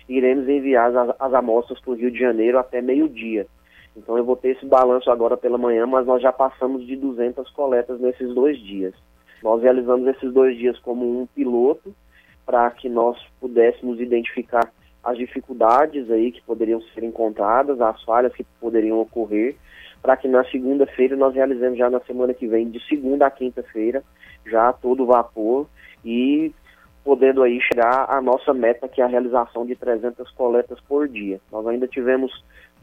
[0.09, 3.47] Iremos enviar as, as amostras para o Rio de Janeiro até meio-dia.
[3.97, 7.49] Então eu vou ter esse balanço agora pela manhã, mas nós já passamos de 200
[7.51, 8.95] coletas nesses dois dias.
[9.43, 11.95] Nós realizamos esses dois dias como um piloto
[12.45, 14.71] para que nós pudéssemos identificar
[15.03, 19.57] as dificuldades aí que poderiam ser encontradas, as falhas que poderiam ocorrer,
[20.03, 24.03] para que na segunda-feira nós realizemos já na semana que vem, de segunda a quinta-feira,
[24.45, 25.67] já todo vapor
[26.05, 26.53] e
[27.05, 31.41] podendo aí chegar à nossa meta, que é a realização de 300 coletas por dia.
[31.53, 32.33] Nós ainda tivemos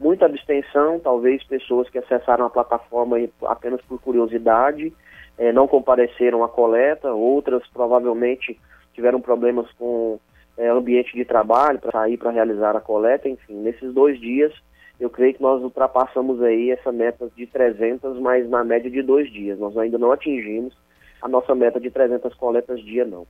[0.00, 4.92] muita abstenção, talvez pessoas que acessaram a plataforma apenas por curiosidade,
[5.38, 8.58] eh, não compareceram à coleta, outras provavelmente
[8.92, 10.18] tiveram problemas com
[10.56, 14.52] eh, ambiente de trabalho para sair para realizar a coleta, enfim, nesses dois dias
[14.98, 19.30] eu creio que nós ultrapassamos aí essa meta de 300, mas na média de dois
[19.30, 19.58] dias.
[19.58, 20.74] Nós ainda não atingimos
[21.20, 23.26] a nossa meta de 300 coletas dia, não.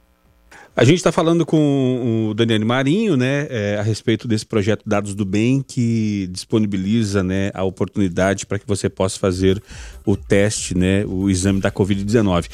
[0.77, 5.15] A gente está falando com o Daniel Marinho, né, é, a respeito desse projeto Dados
[5.15, 9.63] do Bem, que disponibiliza, né, a oportunidade para que você possa fazer
[10.05, 12.47] o teste, né, o exame da Covid-19.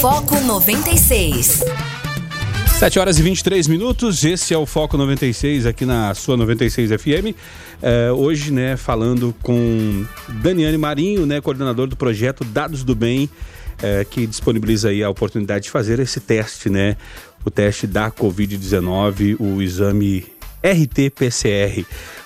[0.00, 1.64] Foco 96.
[2.78, 7.36] 7 horas e 23 minutos, esse é o Foco 96 aqui na sua 96 FM.
[7.82, 10.06] É, hoje, né, falando com
[10.40, 13.28] Daniane Marinho, né, coordenador do projeto Dados do Bem,
[13.82, 16.96] é, que disponibiliza aí a oportunidade de fazer esse teste, né?
[17.44, 20.26] O teste da Covid-19, o exame
[20.62, 21.84] RT-PCR.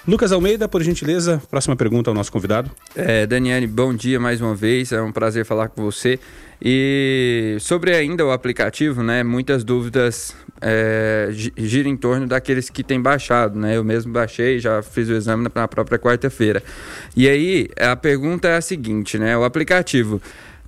[0.09, 2.71] Lucas Almeida, por gentileza, próxima pergunta ao nosso convidado.
[2.97, 6.19] É, Daniele, bom dia mais uma vez, é um prazer falar com você.
[6.61, 13.01] E sobre ainda o aplicativo, né, muitas dúvidas é, giram em torno daqueles que têm
[13.01, 13.77] baixado, né?
[13.77, 16.63] Eu mesmo baixei, já fiz o exame na própria quarta-feira.
[17.17, 20.23] E aí, a pergunta é a seguinte, né, o aplicativo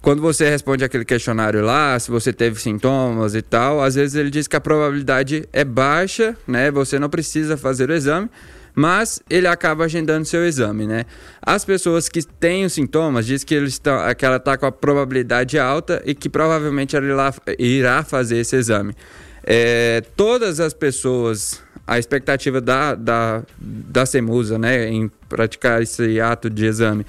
[0.05, 4.29] quando você responde aquele questionário lá, se você teve sintomas e tal, às vezes ele
[4.29, 6.71] diz que a probabilidade é baixa, né?
[6.71, 8.29] Você não precisa fazer o exame,
[8.75, 11.07] mas ele acaba agendando seu exame, né?
[11.41, 14.73] As pessoas que têm os sintomas diz que, eles estão, que ela está com a
[14.73, 18.95] probabilidade alta e que provavelmente ela irá fazer esse exame.
[19.43, 26.51] É, todas as pessoas, a expectativa da, da, da CEMUSA, né, em praticar esse ato
[26.51, 27.07] de exame,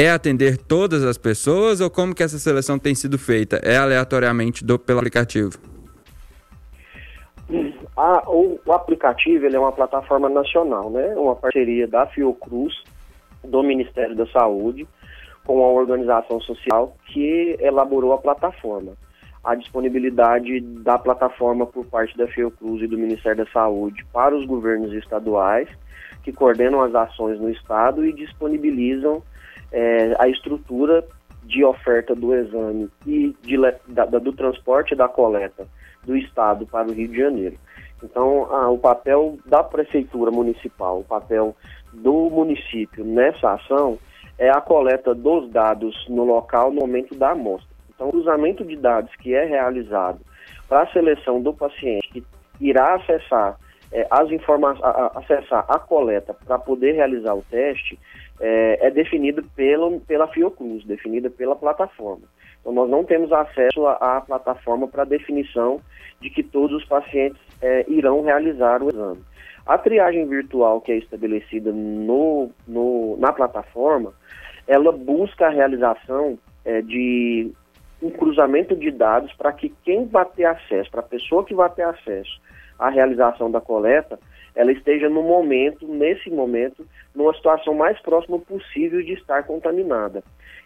[0.00, 3.56] é atender todas as pessoas ou como que essa seleção tem sido feita?
[3.64, 5.58] É aleatoriamente do, pelo aplicativo?
[7.96, 11.16] A, o, o, aplicativo ele é uma plataforma nacional, né?
[11.16, 12.72] Uma parceria da Fiocruz,
[13.42, 14.86] do Ministério da Saúde,
[15.44, 18.92] com a organização social que elaborou a plataforma.
[19.42, 24.46] A disponibilidade da plataforma por parte da Fiocruz e do Ministério da Saúde para os
[24.46, 25.68] governos estaduais,
[26.22, 29.24] que coordenam as ações no estado e disponibilizam
[29.72, 31.04] é, a estrutura
[31.44, 33.56] de oferta do exame e de,
[33.88, 35.66] da, do transporte da coleta
[36.04, 37.56] do Estado para o Rio de Janeiro.
[38.02, 41.56] Então, o papel da Prefeitura Municipal, o papel
[41.92, 43.98] do município nessa ação
[44.38, 47.68] é a coleta dos dados no local no momento da amostra.
[47.92, 50.20] Então, o cruzamento de dados que é realizado
[50.68, 52.24] para a seleção do paciente que
[52.60, 53.58] irá acessar
[53.90, 54.84] é, as informações,
[55.16, 57.98] acessar a coleta para poder realizar o teste,
[58.40, 62.26] é, é definido pelo, pela Fiocruz, definida pela plataforma.
[62.60, 65.80] Então, nós não temos acesso à, à plataforma para definição
[66.20, 69.22] de que todos os pacientes é, irão realizar o exame.
[69.66, 74.12] A triagem virtual que é estabelecida no, no na plataforma,
[74.66, 77.50] ela busca a realização é, de
[78.02, 81.68] um cruzamento de dados para que quem vai ter acesso, para a pessoa que vai
[81.70, 82.40] ter acesso
[82.78, 84.18] à realização da coleta,
[84.54, 90.22] ela esteja no momento, nesse momento, numa situação mais próxima possível de estar contaminada.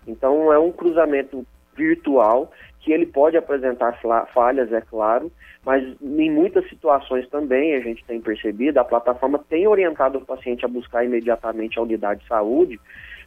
[0.06, 3.98] Então é um cruzamento virtual que ele pode apresentar
[4.34, 5.30] falhas, é claro,
[5.64, 10.64] mas em muitas situações também a gente tem percebido, a plataforma tem orientado o paciente
[10.64, 12.80] a buscar imediatamente a unidade de saúde,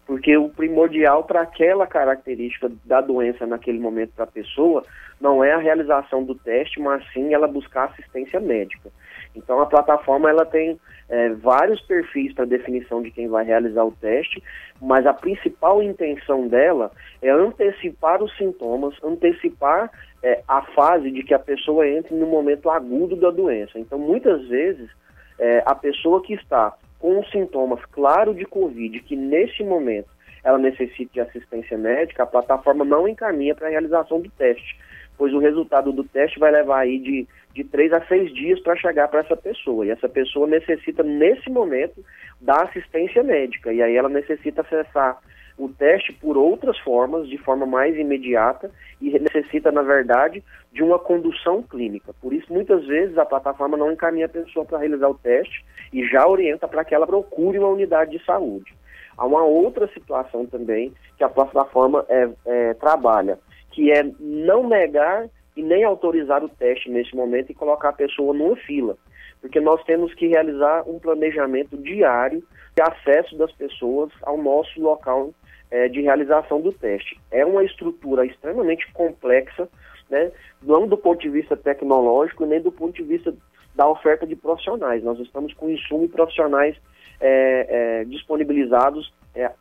[0.06, 4.84] Porque o primordial para aquela característica da doença naquele momento para a pessoa
[5.20, 8.92] não é a realização do teste, mas sim ela buscar assistência médica.
[9.36, 13.92] Então a plataforma ela tem é, vários perfis para definição de quem vai realizar o
[13.92, 14.42] teste,
[14.82, 19.92] mas a principal intenção dela é antecipar os sintomas, antecipar
[20.24, 23.78] é, a fase de que a pessoa entre no momento agudo da doença.
[23.78, 24.90] Então muitas vezes
[25.38, 30.10] é, a pessoa que está com sintomas claros de Covid, que nesse momento
[30.44, 34.78] ela necessita de assistência médica, a plataforma não encaminha para a realização do teste,
[35.18, 38.76] pois o resultado do teste vai levar aí de, de três a seis dias para
[38.76, 39.86] chegar para essa pessoa.
[39.86, 42.04] E essa pessoa necessita, nesse momento,
[42.42, 43.74] da assistência médica.
[43.74, 45.20] E aí ela necessita acessar
[45.58, 48.70] o teste por outras formas, de forma mais imediata,
[49.02, 52.14] e necessita, na verdade, de uma condução clínica.
[52.22, 56.06] Por isso, muitas vezes, a plataforma não encaminha a pessoa para realizar o teste e
[56.08, 58.74] já orienta para que ela procure uma unidade de saúde.
[59.18, 63.40] Há uma outra situação também que a plataforma é, é, trabalha,
[63.76, 68.34] que é não negar e nem autorizar o teste nesse momento e colocar a pessoa
[68.34, 68.98] numa fila,
[69.42, 72.42] porque nós temos que realizar um planejamento diário
[72.74, 75.32] de acesso das pessoas ao nosso local
[75.70, 77.20] é, de realização do teste.
[77.30, 79.68] É uma estrutura extremamente complexa,
[80.10, 80.32] né,
[80.64, 83.36] não do ponto de vista tecnológico, nem do ponto de vista
[83.76, 85.04] da oferta de profissionais.
[85.04, 86.78] Nós estamos com insumos profissionais
[87.20, 87.68] é,
[88.00, 89.52] é, disponibilizados é,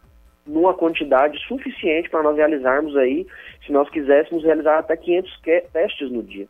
[0.47, 3.27] numa quantidade suficiente para nós realizarmos aí,
[3.65, 5.41] se nós quiséssemos realizar até 500
[5.73, 6.47] testes no dia.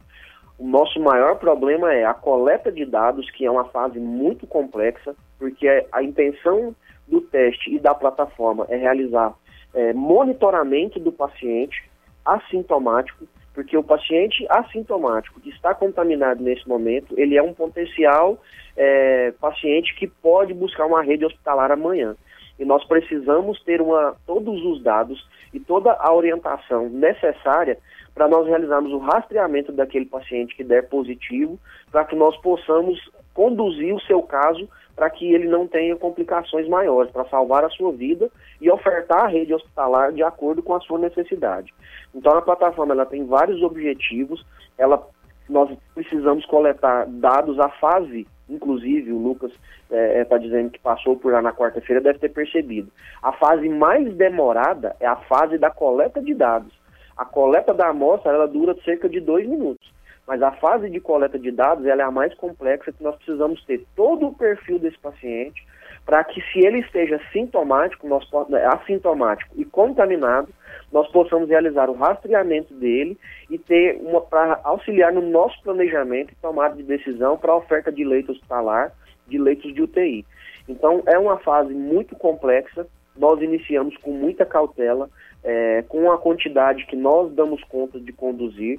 [0.59, 5.15] O nosso maior problema é a coleta de dados, que é uma fase muito complexa,
[5.39, 6.75] porque a intenção
[7.09, 9.35] do teste e da plataforma é realizar
[9.75, 11.85] é, monitoramento do paciente
[12.25, 18.41] assintomático, porque o paciente assintomático que está contaminado nesse momento, ele é um potencial
[18.77, 22.17] é, paciente que pode buscar uma rede hospitalar amanhã.
[22.59, 27.79] E nós precisamos ter uma, todos os dados e toda a orientação necessária
[28.15, 31.59] para nós realizarmos o rastreamento daquele paciente que der positivo,
[31.91, 32.99] para que nós possamos
[33.33, 37.93] conduzir o seu caso para que ele não tenha complicações maiores, para salvar a sua
[37.93, 41.75] vida e ofertar a rede hospitalar de acordo com a sua necessidade.
[42.15, 44.45] Então a plataforma ela tem vários objetivos,
[44.79, 45.05] ela
[45.49, 50.79] nós precisamos coletar dados à fase, inclusive o Lucas está é, é tá dizendo que
[50.79, 52.91] passou por lá na quarta-feira, deve ter percebido.
[53.23, 56.73] A fase mais demorada é a fase da coleta de dados.
[57.17, 59.93] A coleta da amostra ela dura cerca de dois minutos.
[60.27, 63.63] Mas a fase de coleta de dados ela é a mais complexa que nós precisamos
[63.65, 65.65] ter todo o perfil desse paciente
[66.05, 70.49] para que se ele esteja sintomático, nós, né, assintomático e contaminado,
[70.93, 73.19] nós possamos realizar o rastreamento dele
[73.51, 77.91] e ter uma para auxiliar no nosso planejamento e tomada de decisão para a oferta
[77.91, 78.93] de leito hospitalar,
[79.27, 80.25] de leitos de UTI.
[80.69, 82.87] Então é uma fase muito complexa.
[83.17, 85.09] Nós iniciamos com muita cautela,
[85.43, 88.79] é, com a quantidade que nós damos conta de conduzir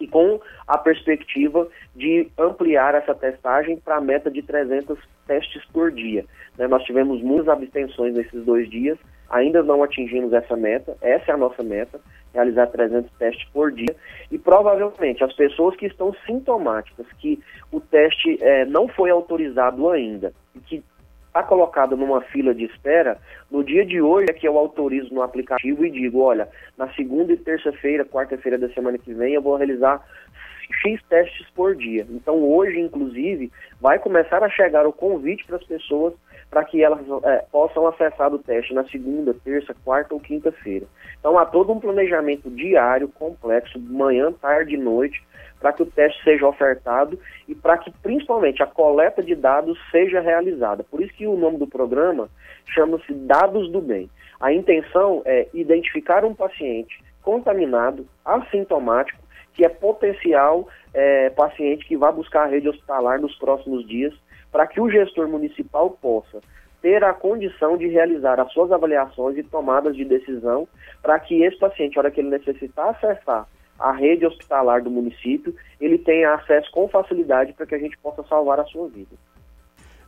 [0.00, 5.92] e com a perspectiva de ampliar essa testagem para a meta de 300 testes por
[5.92, 6.24] dia.
[6.58, 6.66] Né?
[6.66, 11.38] Nós tivemos muitas abstenções nesses dois dias, ainda não atingimos essa meta, essa é a
[11.38, 12.00] nossa meta,
[12.32, 13.94] realizar 300 testes por dia,
[14.30, 20.32] e provavelmente as pessoas que estão sintomáticas, que o teste é, não foi autorizado ainda,
[20.54, 20.82] e que
[21.30, 23.16] está colocado numa fila de espera,
[23.50, 27.32] no dia de hoje é que eu autorizo no aplicativo e digo, olha, na segunda
[27.32, 30.04] e terça-feira, quarta-feira da semana que vem, eu vou realizar
[30.82, 32.04] X testes por dia.
[32.10, 36.14] Então hoje, inclusive, vai começar a chegar o convite para as pessoas
[36.50, 40.84] para que elas é, possam acessar o teste na segunda, terça, quarta ou quinta-feira.
[41.20, 45.22] Então há todo um planejamento diário, complexo, manhã, tarde e noite,
[45.60, 50.20] para que o teste seja ofertado e para que principalmente a coleta de dados seja
[50.20, 50.82] realizada.
[50.82, 52.28] Por isso que o nome do programa
[52.66, 54.08] chama-se Dados do Bem.
[54.40, 59.20] A intenção é identificar um paciente contaminado, assintomático,
[59.52, 64.14] que é potencial é, paciente que vai buscar a rede hospitalar nos próximos dias,
[64.50, 66.40] para que o gestor municipal possa
[66.80, 70.66] ter a condição de realizar as suas avaliações e tomadas de decisão
[71.02, 73.46] para que esse paciente, na hora que ele necessitar acessar
[73.80, 78.22] a rede hospitalar do município, ele tenha acesso com facilidade para que a gente possa
[78.24, 79.16] salvar a sua vida.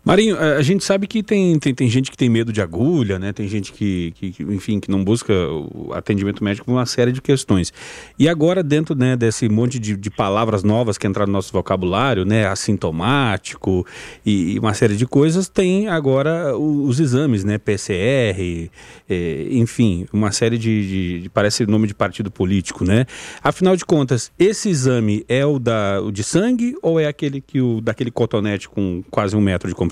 [0.05, 3.33] Marinho, a gente sabe que tem, tem, tem gente que tem medo de agulha, né?
[3.33, 7.13] Tem gente que, que, que, enfim, que não busca o atendimento médico por uma série
[7.13, 7.73] de questões.
[8.19, 12.25] E agora, dentro né, desse monte de, de palavras novas que entraram no nosso vocabulário,
[12.25, 12.49] né?
[12.49, 13.87] Assintomático
[14.27, 17.57] e, e uma série de coisas, tem agora os, os exames, né?
[17.57, 18.71] PCR,
[19.09, 23.07] é, enfim, uma série de, de, de, parece nome de partido político, né?
[23.41, 27.61] Afinal de contas, esse exame é o, da, o de sangue ou é aquele que
[27.61, 29.92] o daquele cotonete com quase um metro de comprimento?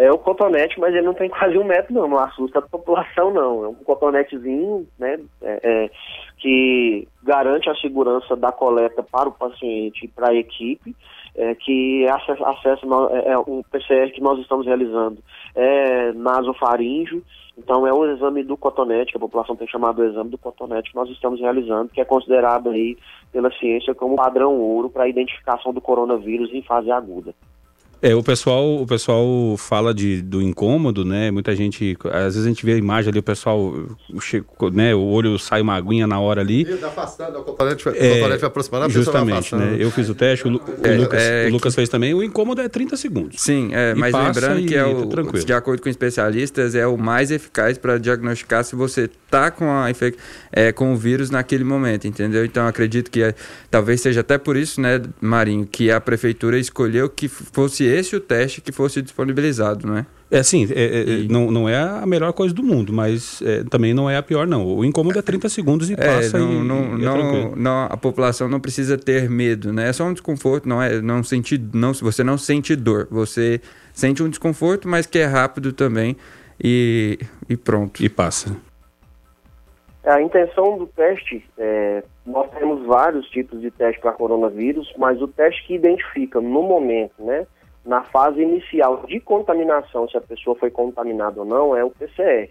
[0.00, 2.08] É o cotonete, mas ele não tem quase um metro, não.
[2.08, 3.64] Não assusta a população, não.
[3.64, 5.18] É um cotonetezinho, né?
[5.42, 5.90] É, é,
[6.38, 10.96] que garante a segurança da coleta para o paciente e para a equipe,
[11.34, 15.18] é, que acesso, acesso é, é, um PCR que nós estamos realizando
[15.54, 17.22] é nasofaríngeo,
[17.56, 20.90] então é o exame do cotonete, que a população tem chamado o exame do cotonete
[20.90, 22.96] que nós estamos realizando, que é considerado aí
[23.32, 27.34] pela ciência como padrão ouro para a identificação do coronavírus em fase aguda.
[28.02, 31.30] É, o pessoal, o pessoal fala de, do incômodo, né?
[31.30, 35.02] Muita gente, às vezes a gente vê a imagem ali, o pessoal, o, né, o
[35.02, 36.62] olho sai uma aguinha na hora ali.
[36.62, 39.76] E afastando, o cotonete, o é, vai aproximando, a Justamente, né?
[39.78, 42.62] Eu fiz o teste, o, o, é, Lucas, é, o Lucas fez também, o incômodo
[42.62, 43.40] é 30 segundos.
[43.40, 47.30] Sim, é, mas lembrando que é o, tá de acordo com especialistas, é o mais
[47.30, 49.90] eficaz para diagnosticar se você tá com, a
[50.52, 52.44] é, com o vírus naquele momento, entendeu?
[52.44, 53.34] Então acredito que é,
[53.70, 58.20] talvez seja até por isso, né, Marinho, que a prefeitura escolheu que fosse esse o
[58.20, 60.06] teste que fosse disponibilizado, não é?
[60.30, 61.28] É assim, é, é, e...
[61.28, 64.46] não, não é a melhor coisa do mundo, mas é, também não é a pior,
[64.46, 64.64] não.
[64.64, 67.84] O incômodo é 30 segundos e é, passa não, e, não, e é não, não,
[67.84, 69.88] a população não precisa ter medo, né?
[69.88, 73.60] É só um desconforto, não é, não sentir, não, você não sente dor, você
[73.92, 76.16] sente um desconforto, mas que é rápido também
[76.62, 77.18] e,
[77.48, 78.02] e pronto.
[78.02, 78.56] E passa.
[80.04, 85.28] A intenção do teste, é, nós temos vários tipos de teste para coronavírus, mas o
[85.28, 87.46] teste que identifica no momento, né?
[87.84, 92.50] Na fase inicial de contaminação, se a pessoa foi contaminada ou não, é o PCR.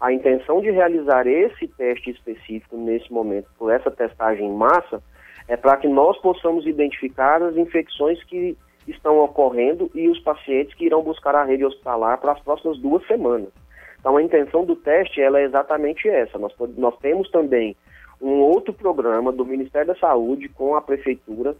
[0.00, 5.02] A intenção de realizar esse teste específico nesse momento, por essa testagem em massa,
[5.48, 8.56] é para que nós possamos identificar as infecções que
[8.86, 13.04] estão ocorrendo e os pacientes que irão buscar a rede hospitalar para as próximas duas
[13.06, 13.48] semanas.
[13.98, 16.38] Então, a intenção do teste ela é exatamente essa.
[16.38, 17.74] Nós, nós temos também
[18.20, 21.56] um outro programa do Ministério da Saúde com a Prefeitura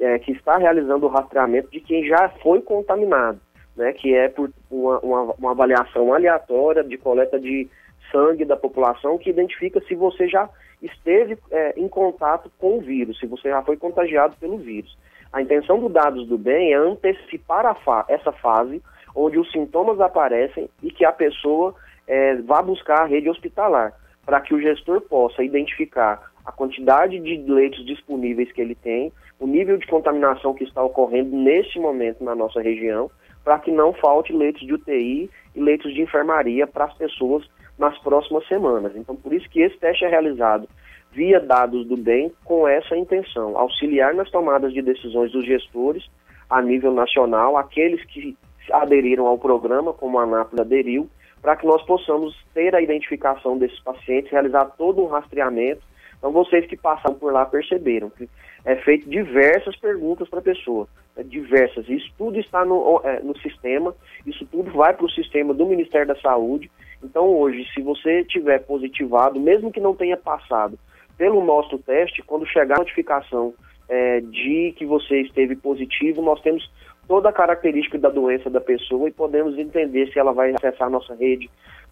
[0.00, 3.40] é, que está realizando o rastreamento de quem já foi contaminado,
[3.76, 7.68] né, que é por uma, uma, uma avaliação aleatória de coleta de
[8.10, 10.48] sangue da população que identifica se você já
[10.82, 14.96] esteve é, em contato com o vírus, se você já foi contagiado pelo vírus.
[15.32, 18.82] A intenção do Dados do Bem é antecipar fa essa fase
[19.14, 21.74] onde os sintomas aparecem e que a pessoa
[22.06, 23.92] é, vá buscar a rede hospitalar,
[24.24, 29.46] para que o gestor possa identificar a quantidade de leitos disponíveis que ele tem, o
[29.46, 33.10] nível de contaminação que está ocorrendo neste momento na nossa região,
[33.42, 37.98] para que não falte leitos de UTI e leitos de enfermaria para as pessoas nas
[38.00, 38.94] próximas semanas.
[38.94, 40.68] Então, por isso que esse teste é realizado
[41.10, 46.06] via dados do bem com essa intenção, auxiliar nas tomadas de decisões dos gestores
[46.48, 48.36] a nível nacional, aqueles que
[48.70, 51.08] aderiram ao programa, como a ANAPOS aderiu,
[51.40, 55.80] para que nós possamos ter a identificação desses pacientes, realizar todo um rastreamento
[56.20, 58.28] então vocês que passaram por lá perceberam que
[58.66, 61.88] é feito diversas perguntas para a pessoa, é, diversas.
[61.88, 63.94] Isso tudo está no, é, no sistema,
[64.26, 66.70] isso tudo vai para o sistema do Ministério da Saúde.
[67.02, 70.78] Então hoje, se você tiver positivado, mesmo que não tenha passado
[71.16, 73.54] pelo nosso teste, quando chegar a notificação
[73.88, 76.70] é, de que você esteve positivo, nós temos
[77.08, 80.90] toda a característica da doença da pessoa e podemos entender se ela vai acessar a
[80.90, 81.50] nossa rede,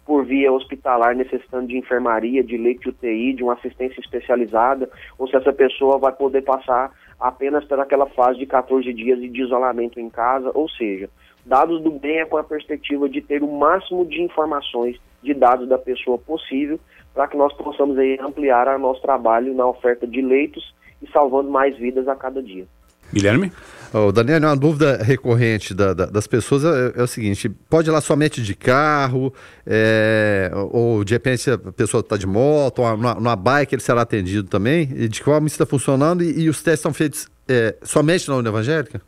[0.09, 4.89] por via hospitalar necessitando de enfermaria, de leite UTI, de uma assistência especializada,
[5.19, 9.99] ou se essa pessoa vai poder passar apenas pelaquela fase de 14 dias de isolamento
[9.99, 11.11] em casa, ou seja,
[11.45, 15.69] dados do bem é com a perspectiva de ter o máximo de informações de dados
[15.69, 16.79] da pessoa possível
[17.13, 21.51] para que nós possamos aí ampliar o nosso trabalho na oferta de leitos e salvando
[21.51, 22.65] mais vidas a cada dia.
[23.13, 23.51] Guilherme?
[23.91, 27.91] Oh, Daniel, uma dúvida recorrente da, da, das pessoas é, é, o seguinte: pode ir
[27.91, 29.33] lá somente de carro,
[29.65, 34.01] é, ou de repente a pessoa está de moto, ou numa, numa bike ele será
[34.01, 34.83] atendido também?
[34.95, 36.23] E de isso está funcionando?
[36.23, 39.01] E, e, os testes são feitos é, somente na União Evangélica?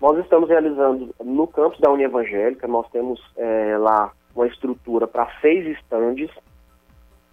[0.00, 5.28] Nós estamos realizando no campus da União Evangélica, nós temos é, lá uma estrutura para
[5.42, 6.30] seis estandes.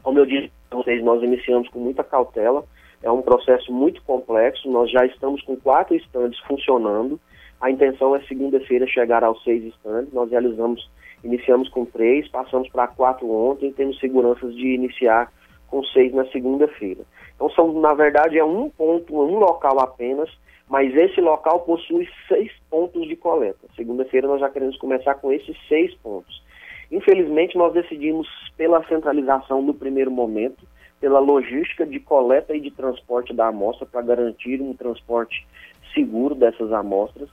[0.04, 2.66] Como eu disse para vocês, nós iniciamos com muita cautela
[3.04, 7.20] é um processo muito complexo, nós já estamos com quatro estandes funcionando.
[7.62, 10.14] A intenção é segunda-feira chegar aos seis estandes.
[10.14, 10.90] Nós realizamos,
[11.24, 15.32] iniciamos com três, passamos para quatro ontem, temos seguranças de iniciar
[15.68, 17.02] com seis na segunda-feira.
[17.36, 20.30] Então são, na verdade, é um ponto, um local apenas,
[20.70, 23.68] mas esse local possui seis pontos de coleta.
[23.76, 26.44] Segunda-feira nós já queremos começar com esses seis pontos.
[26.92, 30.66] Infelizmente, nós decidimos pela centralização no primeiro momento,
[31.00, 35.46] pela logística de coleta e de transporte da amostra para garantir um transporte
[35.94, 37.30] seguro dessas amostras.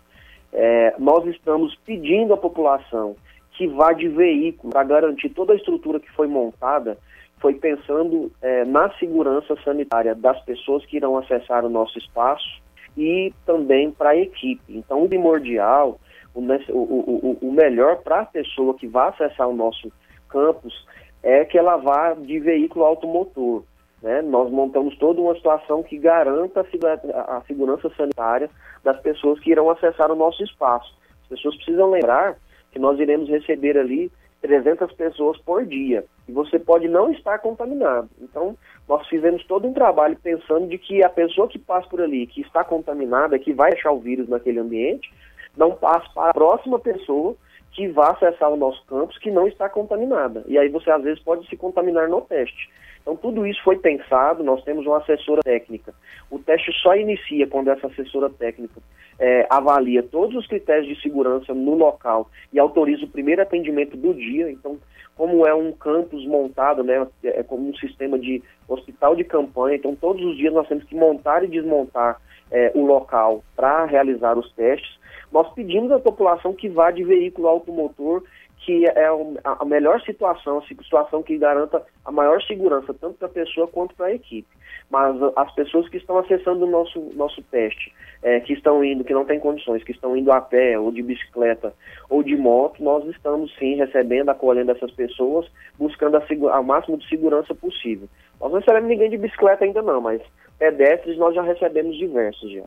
[0.53, 3.17] É, nós estamos pedindo à população
[3.53, 6.99] que vá de veículo para garantir toda a estrutura que foi montada,
[7.39, 12.63] foi pensando é, na segurança sanitária das pessoas que irão acessar o nosso espaço
[12.97, 14.77] e também para a equipe.
[14.77, 15.99] Então, o primordial
[16.35, 19.91] o, o, o melhor para a pessoa que vai acessar o nosso
[20.29, 20.85] campus
[21.25, 23.65] é que ela vá de veículo automotor.
[24.03, 24.21] Né?
[24.21, 28.51] Nós montamos toda uma situação que garanta a, a segurança sanitária
[28.85, 30.95] das pessoas que irão acessar o nosso espaço.
[31.23, 32.37] As pessoas precisam lembrar
[32.71, 34.13] que nós iremos receber ali
[34.43, 38.11] 300 pessoas por dia e você pode não estar contaminado.
[38.21, 38.55] Então,
[38.87, 42.43] nós fizemos todo um trabalho pensando de que a pessoa que passa por ali, que
[42.43, 45.11] está contaminada, que vai deixar o vírus naquele ambiente,
[45.57, 47.35] não passe para a próxima pessoa
[47.75, 50.45] que vá acessar o nosso campus que não está contaminada.
[50.47, 52.71] E aí você às vezes pode se contaminar no teste.
[53.03, 55.93] Então tudo isso foi pensado, nós temos uma assessora técnica.
[56.31, 58.81] O teste só inicia quando essa assessora técnica
[59.19, 64.15] é, avalia todos os critérios de segurança no local e autoriza o primeiro atendimento do
[64.15, 64.51] dia.
[64.51, 64.79] Então,
[65.17, 69.95] como é um campus montado, né, é como um sistema de hospital de campanha, então
[69.95, 72.21] todos os dias nós temos que montar e desmontar
[72.55, 74.97] é, o local para realizar os testes.
[75.33, 78.23] Nós pedimos à população que vá de veículo automotor,
[78.65, 79.09] que é
[79.45, 83.95] a melhor situação, a situação que garanta a maior segurança, tanto para a pessoa quanto
[83.95, 84.49] para a equipe.
[84.91, 87.93] Mas as pessoas que estão acessando o nosso, nosso teste,
[88.23, 91.03] é, que estão indo, que não têm condições, que estão indo a pé, ou de
[91.03, 91.75] bicicleta,
[92.09, 95.47] ou de moto, nós estamos sim recebendo, acolhendo essas pessoas,
[95.79, 98.09] buscando a, a máximo de segurança possível.
[98.41, 100.23] Nós não recebemos ninguém de bicicleta ainda não, mas
[100.59, 102.65] pedestres nós já recebemos diversos já.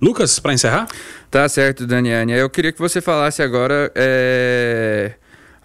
[0.00, 0.86] Lucas, para encerrar?
[1.30, 2.32] Tá certo, Daniane.
[2.32, 3.90] Eu queria que você falasse agora.
[3.94, 5.12] É...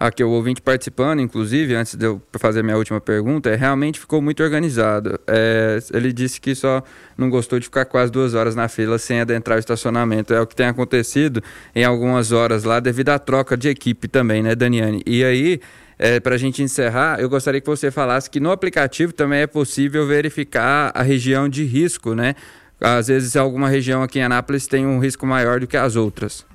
[0.02, 4.20] Aqui, o ouvinte participando, inclusive, antes de eu fazer minha última pergunta, é, realmente ficou
[4.20, 5.16] muito organizado.
[5.28, 6.82] É, ele disse que só
[7.16, 10.34] não gostou de ficar quase duas horas na fila sem adentrar o estacionamento.
[10.34, 11.40] É o que tem acontecido
[11.72, 15.04] em algumas horas lá, devido à troca de equipe também, né, Daniane?
[15.06, 15.60] E aí,
[15.96, 19.46] é, para a gente encerrar, eu gostaria que você falasse que no aplicativo também é
[19.46, 22.34] possível verificar a região de risco, né?
[22.82, 26.46] Às vezes alguma região aqui em Anápolis tem um risco maior do que as outras.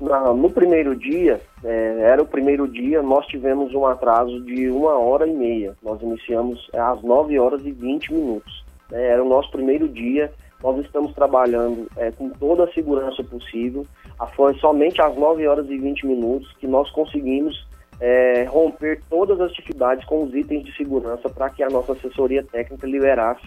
[0.00, 5.26] no primeiro dia, é, era o primeiro dia, nós tivemos um atraso de uma hora
[5.26, 5.74] e meia.
[5.82, 8.64] Nós iniciamos às 9 horas e 20 minutos.
[8.92, 10.30] É, era o nosso primeiro dia,
[10.62, 13.86] nós estamos trabalhando é, com toda a segurança possível.
[14.34, 17.66] Foi somente às 9 horas e 20 minutos que nós conseguimos
[18.00, 22.42] é, romper todas as dificuldades com os itens de segurança para que a nossa assessoria
[22.42, 23.46] técnica liberasse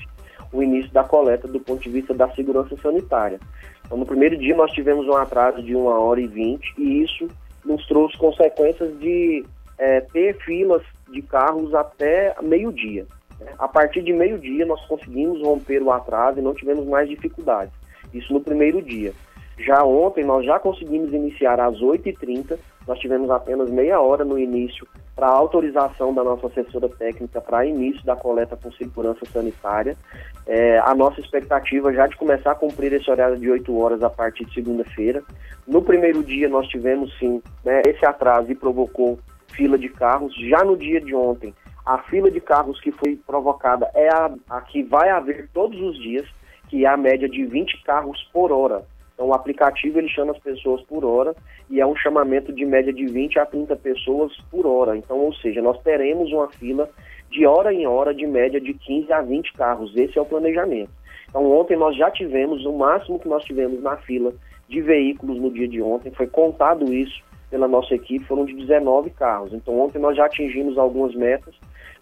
[0.51, 3.39] o início da coleta do ponto de vista da segurança sanitária.
[3.85, 7.27] Então, no primeiro dia nós tivemos um atraso de uma hora e vinte e isso
[7.63, 9.45] nos trouxe consequências de
[9.77, 10.81] é, ter filas
[11.11, 13.05] de carros até meio-dia.
[13.39, 13.51] Né?
[13.59, 17.73] A partir de meio-dia nós conseguimos romper o atraso e não tivemos mais dificuldades.
[18.13, 19.13] Isso no primeiro dia.
[19.57, 22.57] Já ontem nós já conseguimos iniciar às 8h30,
[22.87, 28.05] nós tivemos apenas meia hora no início para autorização da nossa assessora técnica para início
[28.05, 29.97] da coleta com segurança sanitária.
[30.45, 34.09] É, a nossa expectativa já de começar a cumprir esse horário de 8 horas a
[34.09, 35.23] partir de segunda-feira.
[35.67, 40.33] No primeiro dia nós tivemos sim né, esse atraso e provocou fila de carros.
[40.47, 41.53] Já no dia de ontem,
[41.85, 45.97] a fila de carros que foi provocada é a, a que vai haver todos os
[45.97, 46.27] dias,
[46.69, 48.85] que é a média de 20 carros por hora.
[49.17, 51.35] Então o aplicativo ele chama as pessoas por hora
[51.71, 54.95] e é um chamamento de média de 20 a 30 pessoas por hora.
[54.95, 56.87] Então, ou seja, nós teremos uma fila
[57.31, 59.91] de hora em hora de média de 15 a 20 carros.
[59.95, 60.91] Esse é o planejamento.
[61.27, 64.33] Então ontem nós já tivemos, o máximo que nós tivemos na fila
[64.69, 69.09] de veículos no dia de ontem, foi contado isso pela nossa equipe, foram de 19
[69.09, 69.51] carros.
[69.51, 71.55] Então ontem nós já atingimos algumas metas,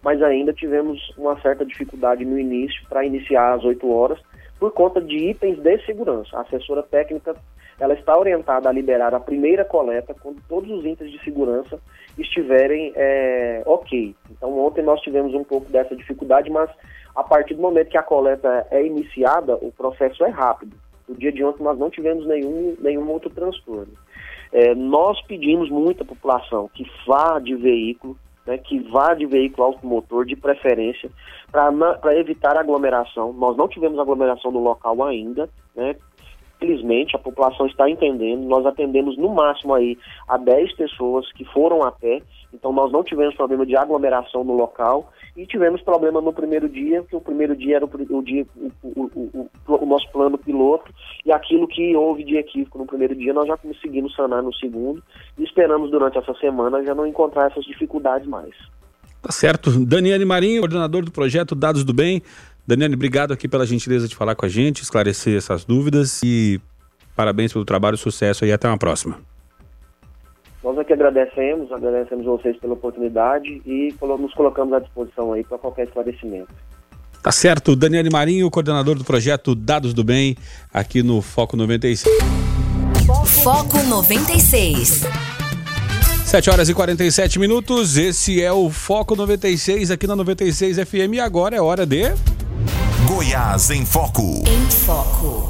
[0.03, 4.20] mas ainda tivemos uma certa dificuldade no início para iniciar às 8 horas
[4.60, 6.38] por conta de itens de segurança.
[6.38, 7.36] A assessora técnica
[7.80, 11.80] ela está orientada a liberar a primeira coleta quando todos os itens de segurança
[12.18, 14.16] estiverem é, ok.
[14.32, 16.70] Então ontem nós tivemos um pouco dessa dificuldade, mas
[17.16, 20.76] a partir do momento que a coleta é iniciada, o processo é rápido.
[21.08, 23.93] No dia de ontem nós não tivemos nenhum, nenhum outro transtorno.
[24.51, 29.68] É, nós pedimos muito à população que vá de veículo, né, que vá de veículo
[29.68, 31.10] automotor de preferência
[31.52, 33.34] para evitar aglomeração.
[33.34, 35.96] Nós não tivemos aglomeração no local ainda, né?
[36.60, 38.43] Felizmente a população está entendendo.
[38.43, 39.97] Nós atendemos no máximo aí
[40.28, 42.22] a 10 pessoas que foram a pé,
[42.53, 47.03] então nós não tivemos problema de aglomeração no local e tivemos problema no primeiro dia,
[47.03, 50.91] que o primeiro dia era o, o dia, o, o, o, nosso plano piloto,
[51.26, 55.03] e aquilo que houve de equívoco no primeiro dia nós já conseguimos sanar no segundo
[55.38, 58.56] e esperamos durante essa semana já não encontrar essas dificuldades mais.
[59.22, 59.72] Tá certo.
[59.72, 62.22] Daniele Marinho, coordenador do projeto Dados do Bem.
[62.68, 66.59] Daniele, obrigado aqui pela gentileza de falar com a gente, esclarecer essas dúvidas e
[67.16, 69.20] parabéns pelo trabalho, sucesso e até uma próxima.
[70.63, 75.86] Nós aqui agradecemos, agradecemos vocês pela oportunidade e nos colocamos à disposição aí para qualquer
[75.86, 76.51] esclarecimento.
[77.22, 80.36] Tá certo, Daniele Marinho, coordenador do projeto Dados do Bem,
[80.74, 82.03] aqui no Foco 96.
[83.43, 85.03] Foco 96.
[86.26, 87.97] 7 horas e 47 minutos.
[87.97, 91.13] Esse é o Foco 96 aqui na 96 FM.
[91.13, 92.35] E agora é hora de.
[93.06, 94.43] Goiás em Foco.
[94.47, 95.47] Em Foco.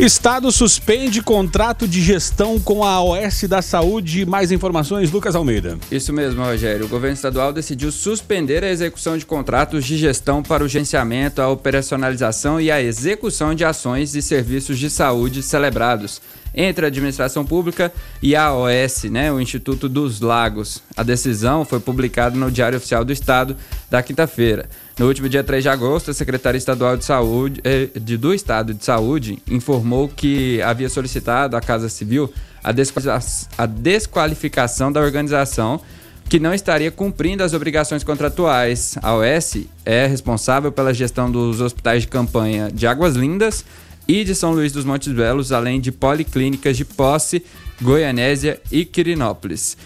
[0.00, 4.26] Estado suspende contrato de gestão com a OS da Saúde.
[4.26, 5.78] Mais informações, Lucas Almeida.
[5.92, 6.86] Isso mesmo, Rogério.
[6.86, 11.48] O governo estadual decidiu suspender a execução de contratos de gestão para o gerenciamento, a
[11.48, 16.20] operacionalização e a execução de ações e serviços de saúde celebrados
[16.54, 17.92] entre a administração pública
[18.22, 20.82] e a OS, né, o Instituto dos Lagos.
[20.96, 23.56] A decisão foi publicada no Diário Oficial do Estado
[23.90, 24.68] da quinta-feira.
[24.98, 28.84] No último dia 3 de agosto, a Secretaria Estadual de Saúde eh, do Estado de
[28.84, 32.32] Saúde informou que havia solicitado à Casa Civil
[32.62, 35.80] a desqualificação da organização
[36.28, 38.96] que não estaria cumprindo as obrigações contratuais.
[39.02, 43.64] A OS é responsável pela gestão dos hospitais de campanha de Águas Lindas,
[44.06, 47.44] e de São Luís dos Montes Belos, além de policlínicas de Posse,
[47.80, 49.76] Goianésia e Quirinópolis.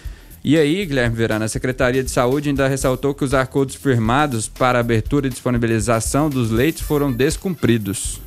[0.43, 4.79] E aí, Guilherme Verana, a Secretaria de Saúde ainda ressaltou que os acordos firmados para
[4.79, 8.26] abertura e disponibilização dos leitos foram descumpridos.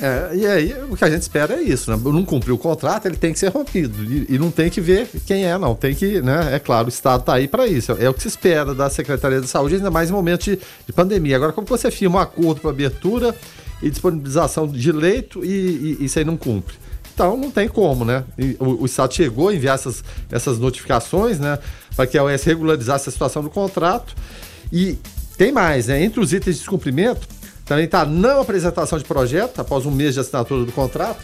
[0.00, 2.00] É, e aí o que a gente espera é isso, né?
[2.02, 4.04] Não cumpriu o contrato, ele tem que ser rompido.
[4.04, 5.74] E, e, não tem que ver quem é, não.
[5.74, 6.54] Tem que, né?
[6.54, 7.92] É claro, o Estado está aí para isso.
[7.92, 10.92] É o que se espera da Secretaria de Saúde, ainda mais em momento de, de
[10.92, 11.36] pandemia.
[11.36, 13.34] Agora, como você firma um acordo para abertura
[13.82, 16.76] e disponibilização de leito e, e, isso aí não cumpre.
[17.12, 18.22] Então não tem como, né?
[18.60, 21.58] O, o, Estado chegou a enviar essas, essas notificações, né?
[21.96, 24.14] Para que a OS regularizasse a situação do contrato.
[24.72, 24.96] E
[25.36, 26.04] tem mais, né?
[26.04, 27.26] Entre os itens de descumprimento,
[27.68, 31.22] também está não apresentação de projeto após um mês de assinatura do contrato.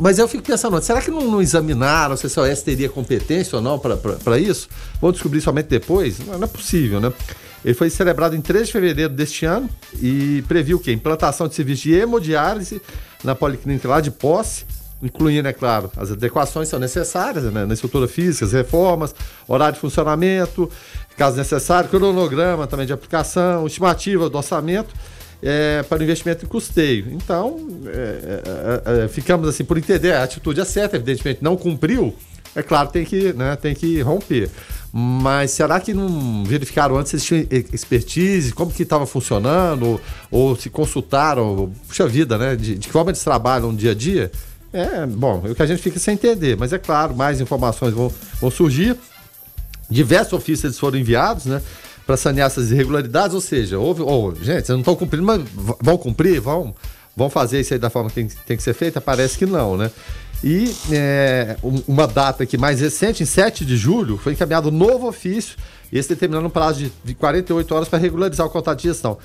[0.00, 3.62] Mas eu fico pensando, será que não, não examinaram se a OS teria competência ou
[3.62, 4.68] não para isso?
[5.00, 6.18] Vou descobrir somente depois?
[6.18, 7.12] Não, não é possível, né?
[7.64, 9.68] Ele foi celebrado em 3 de fevereiro deste ano
[10.00, 10.90] e previu o quê?
[10.90, 12.82] Implantação de serviço de hemodiálise
[13.22, 14.64] na Policlínica lá de Posse,
[15.00, 19.14] incluindo, é claro, as adequações são necessárias né, na estrutura física, as reformas,
[19.46, 20.70] horário de funcionamento,
[21.16, 24.94] caso necessário, cronograma também de aplicação, estimativa do orçamento
[25.42, 27.06] é, para o investimento em custeio.
[27.10, 28.42] Então, é,
[29.00, 32.14] é, é, ficamos assim por entender, a atitude é certa, evidentemente não cumpriu,
[32.54, 34.48] é claro, tem que, né, tem que romper.
[34.92, 40.00] Mas será que não verificaram antes se tinham expertise, como que estava funcionando, ou,
[40.30, 42.54] ou, se consultaram, puxa vida, né?
[42.54, 44.30] De, de que forma eles trabalham no dia a dia?
[44.70, 47.94] É, bom, é o que a gente fica sem entender, mas é claro, mais informações
[47.94, 48.94] vão, vão surgir.
[49.92, 51.62] Diversos ofícios foram enviados, né?
[52.06, 55.40] Para sanear essas irregularidades, ou seja, houve, ou, gente, vocês não estão cumprindo, mas
[55.80, 56.74] vão cumprir, vão,
[57.16, 59.00] vão fazer isso aí da forma que tem, tem que ser feita?
[59.00, 59.90] Parece que não, né?
[60.42, 65.06] E é, uma data aqui mais recente, em 7 de julho, foi encaminhado um novo
[65.06, 65.56] ofício,
[65.92, 69.18] esse determinando um prazo de 48 horas para regularizar o contrato de gestão.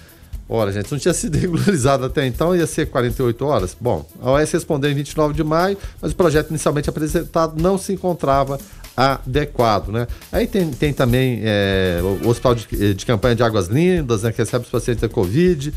[0.50, 3.76] Ora, gente, não tinha sido regularizado até então, ia ser 48 horas?
[3.80, 7.94] Bom, a OS respondeu em 29 de maio, mas o projeto inicialmente apresentado não se
[7.94, 8.60] encontrava
[8.98, 10.08] adequado, né?
[10.32, 14.40] Aí tem, tem também é, o Hospital de, de Campanha de Águas Lindas, né, que
[14.40, 15.72] recebe os pacientes da Covid.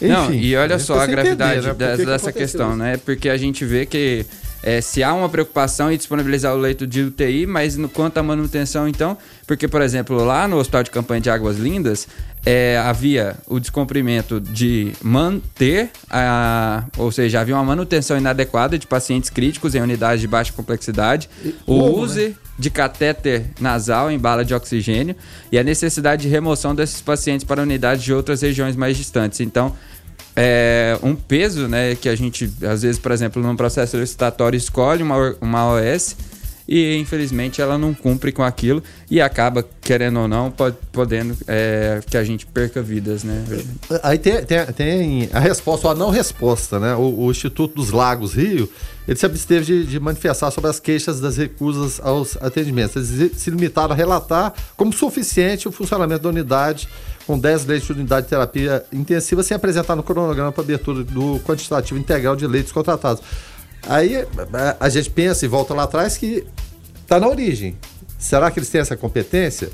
[0.00, 2.04] Enfim, não, e olha só a gravidade entender, né?
[2.04, 2.78] dessa, que questão, isso?
[2.78, 2.96] né?
[2.98, 4.24] Porque a gente vê que
[4.62, 8.22] é, se há uma preocupação em disponibilizar o leito de UTI, mas no quanto à
[8.22, 9.16] manutenção, então,
[9.46, 12.06] porque, por exemplo, lá no Hospital de Campanha de Águas Lindas,
[12.50, 19.28] é, havia o descumprimento de manter, a, ou seja, havia uma manutenção inadequada de pacientes
[19.28, 22.34] críticos em unidades de baixa complexidade, e, o uso né?
[22.58, 25.14] de catéter nasal em bala de oxigênio
[25.52, 29.40] e a necessidade de remoção desses pacientes para unidades de outras regiões mais distantes.
[29.40, 29.76] Então,
[30.34, 35.02] é, um peso, né, que a gente, às vezes, por exemplo, num processo licitatório escolhe
[35.02, 36.16] uma, uma OS
[36.68, 42.00] e infelizmente ela não cumpre com aquilo e acaba, querendo ou não, pode, podendo é,
[42.06, 43.42] que a gente perca vidas, né?
[44.02, 46.94] Aí tem, tem, tem a resposta, ou a não resposta, né?
[46.94, 48.70] O, o, Instituto dos Lagos Rio,
[49.06, 53.18] ele se absteve de, de, manifestar sobre as queixas das recusas aos atendimentos.
[53.18, 56.86] Eles se limitaram a relatar como suficiente o funcionamento da unidade
[57.26, 61.38] com 10 leitos de unidade de terapia intensiva, sem apresentar no cronograma para abertura do
[61.40, 63.22] quantitativo integral de leitos contratados.
[63.86, 64.26] Aí
[64.80, 66.44] a gente pensa e volta lá atrás que
[67.02, 67.76] está na origem.
[68.18, 69.70] Será que eles têm essa competência?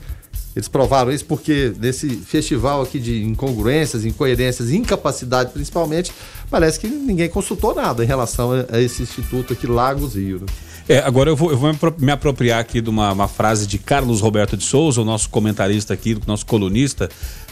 [0.54, 6.12] Eles provaram isso porque nesse festival aqui de incongruências, incoerências, incapacidade principalmente,
[6.48, 10.40] parece que ninguém consultou nada em relação a, esse instituto aqui, Lagos Rio.
[10.40, 10.46] Né?
[10.88, 14.20] É, agora eu vou, eu vou me apropriar aqui de uma, uma, frase de Carlos
[14.20, 17.08] Roberto de Souza, o nosso comentarista aqui, nosso colunista,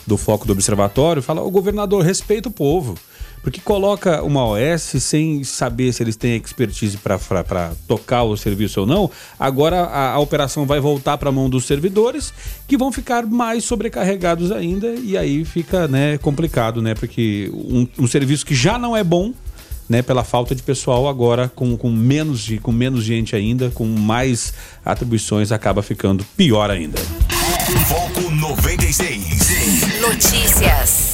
[0.07, 2.95] do foco do observatório, fala: o governador respeita o povo.
[3.43, 8.87] Porque coloca uma OS sem saber se eles têm expertise para tocar o serviço ou
[8.87, 9.11] não.
[9.39, 12.33] Agora a, a operação vai voltar para a mão dos servidores,
[12.69, 16.95] que vão ficar mais sobrecarregados ainda, e aí fica né, complicado, né?
[16.95, 19.33] Porque um, um serviço que já não é bom
[19.89, 24.55] né, pela falta de pessoal agora com, com menos com menos gente ainda, com mais
[24.85, 26.99] atribuições acaba ficando pior ainda.
[27.89, 30.01] Foco 96.
[30.01, 31.12] Notícias.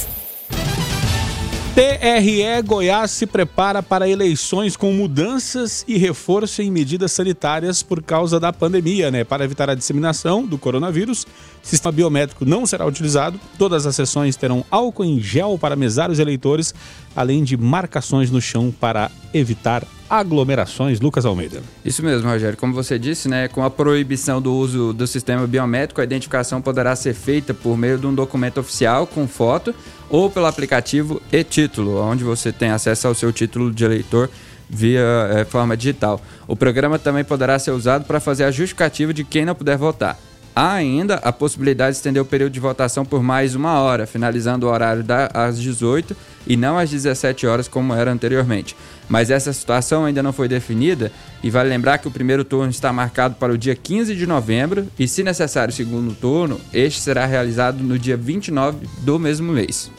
[1.79, 8.37] TRE Goiás se prepara para eleições com mudanças e reforço em medidas sanitárias por causa
[8.37, 9.23] da pandemia, né?
[9.23, 11.25] Para evitar a disseminação do coronavírus,
[11.63, 13.39] sistema biométrico não será utilizado.
[13.57, 16.75] Todas as sessões terão álcool em gel para mesar os eleitores,
[17.15, 20.99] além de marcações no chão para evitar aglomerações.
[20.99, 21.61] Lucas Almeida.
[21.85, 22.57] Isso mesmo, Rogério.
[22.57, 26.93] Como você disse, né, com a proibição do uso do sistema biométrico, a identificação poderá
[26.93, 29.73] ser feita por meio de um documento oficial com foto
[30.09, 34.29] ou pelo aplicativo e-título, onde você tem acesso ao seu título de eleitor
[34.69, 35.01] via
[35.31, 36.21] é, forma digital.
[36.47, 40.17] O programa também poderá ser usado para fazer a justificativa de quem não puder votar.
[40.55, 44.65] Há ainda a possibilidade de estender o período de votação por mais uma hora, finalizando
[44.65, 48.75] o horário da, às 18 e não às 17 horas como era anteriormente.
[49.07, 52.91] Mas essa situação ainda não foi definida e vale lembrar que o primeiro turno está
[52.91, 57.25] marcado para o dia 15 de novembro e, se necessário, o segundo turno, este será
[57.25, 59.89] realizado no dia 29 do mesmo mês.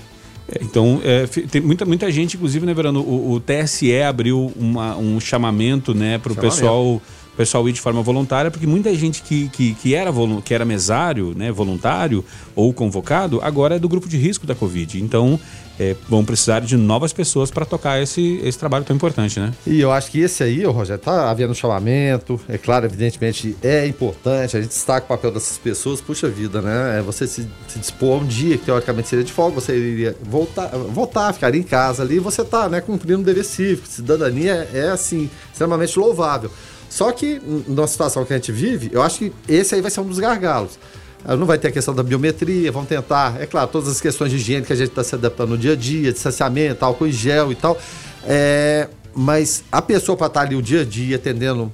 [0.60, 3.00] Então, é, tem muita, muita gente, inclusive, né, Verano?
[3.00, 7.00] O, o TSE abriu uma, um chamamento né, para o pessoal
[7.40, 10.10] pessoal ir de forma voluntária, porque muita gente que, que, que, era,
[10.44, 12.22] que era mesário, né, voluntário
[12.54, 15.02] ou convocado, agora é do grupo de risco da Covid.
[15.02, 15.40] Então,
[15.80, 19.54] é, vão precisar de novas pessoas para tocar esse, esse trabalho tão importante, né?
[19.66, 23.86] E eu acho que esse aí, o Rogério, tá havendo chamamento, é claro, evidentemente é
[23.86, 26.98] importante, a gente destaca o papel dessas pessoas, puxa vida, né?
[26.98, 30.68] É você se, se dispor um dia que teoricamente seria de folga, você iria voltar,
[30.68, 34.88] voltar, ficar em casa ali, você tá, né, cumprindo um dever cívico, cidadania é, é
[34.90, 36.50] assim, extremamente louvável.
[36.90, 40.00] Só que, na situação que a gente vive, eu acho que esse aí vai ser
[40.00, 40.78] um dos gargalos.
[41.24, 44.36] Não vai ter a questão da biometria, vão tentar, é claro, todas as questões de
[44.36, 47.52] higiene que a gente está se adaptando no dia a dia, distanciamento, álcool em gel
[47.52, 47.78] e tal.
[48.24, 51.70] É, mas a pessoa para estar tá ali o dia a dia atendendo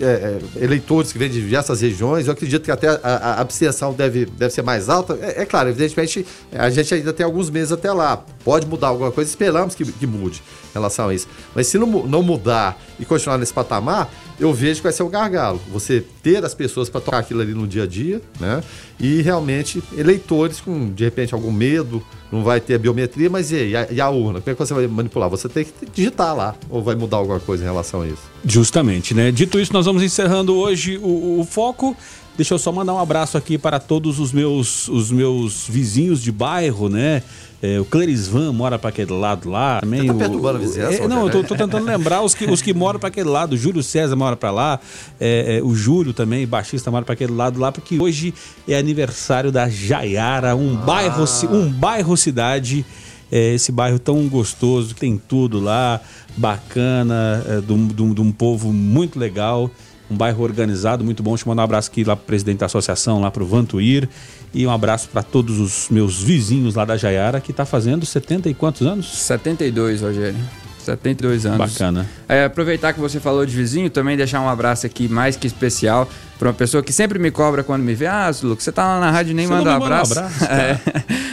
[0.00, 3.92] é, é, eleitores que vêm de diversas regiões, eu acredito que até a, a abstenção
[3.92, 5.18] deve, deve ser mais alta.
[5.20, 8.16] É, é, claro, evidentemente, a gente ainda tem alguns meses até lá.
[8.44, 11.28] Pode mudar alguma coisa, esperamos que, que mude em relação a isso.
[11.54, 15.10] Mas se não, não mudar e continuar nesse patamar, eu vejo que vai ser um
[15.10, 15.60] gargalo.
[15.72, 18.62] Você ter as pessoas para tocar aquilo ali no dia a dia, né?
[18.98, 22.04] E realmente eleitores com, de repente, algum medo,
[22.34, 24.40] não vai ter a biometria, mas e, a, e a urna?
[24.40, 25.30] Como é que você vai manipular?
[25.30, 28.22] Você tem que digitar lá, ou vai mudar alguma coisa em relação a isso?
[28.44, 29.30] Justamente, né?
[29.30, 31.96] Dito isso, nós vamos encerrando hoje o, o foco.
[32.36, 36.32] Deixa eu só mandar um abraço aqui para todos os meus, os meus vizinhos de
[36.32, 37.22] bairro, né?
[37.62, 39.80] É, o Clarisvan mora para aquele lado lá.
[39.80, 41.02] Também, Você tá perturbando o, a vizinhança?
[41.02, 43.52] É, não, eu tô, tô, tentando lembrar os que, os que moram para aquele lado.
[43.52, 44.80] O Júlio César mora para lá.
[45.20, 48.34] É, é, o Júlio também, baixista, mora para aquele lado lá, porque hoje
[48.66, 50.84] é aniversário da Jaiara, um, ah.
[50.84, 52.84] bairro, um bairro cidade.
[53.32, 56.00] É, esse bairro tão gostoso, que tem tudo lá,
[56.36, 59.70] bacana, é, de um povo muito legal
[60.14, 61.34] um bairro organizado, muito bom.
[61.34, 64.08] Eu mandar um abraço aqui lá pro presidente da associação, lá pro Vantuir.
[64.54, 68.48] E um abraço para todos os meus vizinhos lá da Jaiara, que está fazendo 70
[68.48, 69.06] e quantos anos?
[69.06, 70.38] 72, Rogério.
[70.78, 71.72] 72 anos.
[71.72, 72.06] Bacana.
[72.28, 76.08] É, aproveitar que você falou de vizinho, também deixar um abraço aqui mais que especial
[76.38, 78.06] para uma pessoa que sempre me cobra quando me vê.
[78.06, 80.14] Ah, Lucas, você tá lá na rádio e nem você manda um abraço.
[80.14, 80.80] Um abraço, é,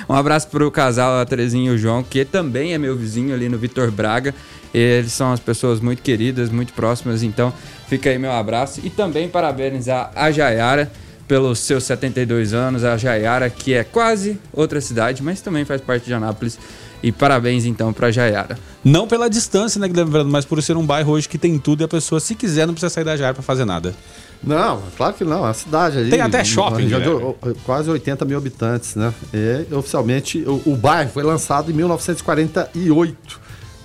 [0.09, 3.49] um abraço pro casal, a Terezinha e o João, que também é meu vizinho ali
[3.49, 4.33] no Vitor Braga.
[4.73, 7.53] Eles são as pessoas muito queridas, muito próximas, então
[7.87, 8.79] fica aí meu abraço.
[8.83, 10.91] E também parabenizar a Jaiara
[11.27, 16.05] pelos seus 72 anos, a Jaiara, que é quase outra cidade, mas também faz parte
[16.05, 16.59] de Anápolis.
[17.03, 18.57] E parabéns então para Jaiara.
[18.83, 21.83] Não pela distância, né, Guilherme mas por ser um bairro hoje que tem tudo e
[21.83, 23.95] a pessoa, se quiser, não precisa sair da Jaiara para fazer nada.
[24.43, 25.45] Não, claro que não.
[25.45, 26.09] É a cidade ali.
[26.09, 29.13] Tem até shopping, já deu quase 80 mil habitantes, né?
[29.33, 33.40] E oficialmente o, o bairro foi lançado em 1948.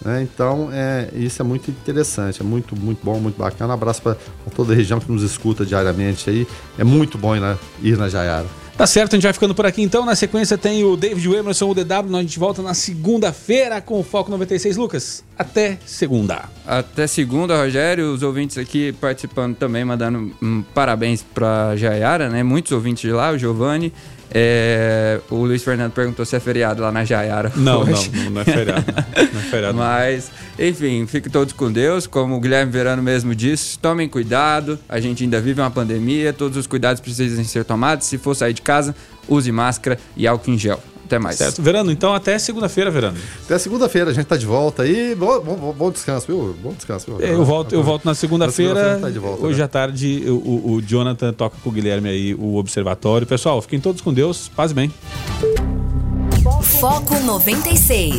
[0.07, 0.23] Né?
[0.23, 3.73] Então, é, isso é muito interessante, é muito, muito bom, muito bacana.
[3.73, 4.17] Um abraço para
[4.55, 6.47] toda a região que nos escuta diariamente aí.
[6.79, 8.47] É muito bom ir na, ir na Jaiara.
[8.77, 10.05] Tá certo, a gente vai ficando por aqui então.
[10.05, 12.17] Na sequência tem o David Emerson, o DW.
[12.17, 14.77] A gente volta na segunda-feira com o Foco 96.
[14.77, 16.45] Lucas, até segunda.
[16.65, 18.13] Até segunda, Rogério.
[18.13, 22.45] Os ouvintes aqui participando também, mandando um parabéns pra Jaiara, né?
[22.45, 23.93] Muitos ouvintes de lá, o Giovanni.
[24.31, 27.53] É, o Luiz Fernando perguntou se é feriado lá na Jaiara.
[27.57, 28.11] Não, hoje.
[28.15, 28.85] não, não é feriado.
[29.33, 29.79] Não é feriado.
[29.79, 32.07] Mas, enfim, fiquem todos com Deus.
[32.07, 34.79] Como o Guilherme Verano mesmo disse, tomem cuidado.
[34.89, 38.07] A gente ainda vive uma pandemia, todos os cuidados precisam ser tomados.
[38.07, 38.95] Se for sair de casa,
[39.29, 40.83] use máscara e álcool em gel.
[41.07, 41.37] Até mais.
[41.37, 41.63] Certo.
[41.63, 43.17] Verano, então até segunda-feira, Verano.
[43.45, 45.15] Até segunda-feira, a gente tá de volta aí.
[45.15, 46.57] Bom, bom, bom descanso, viu?
[46.63, 47.21] Bom descanso, viu?
[47.21, 48.99] Eu volto, eu volto na segunda-feira.
[49.01, 49.09] Tá
[49.41, 49.65] hoje né?
[49.65, 53.27] à tarde, o, o, Jonathan toca com o Guilherme aí o observatório.
[53.27, 54.49] Pessoal, fiquem todos com Deus.
[54.49, 54.93] Paz bem.
[56.81, 58.15] Foco 96.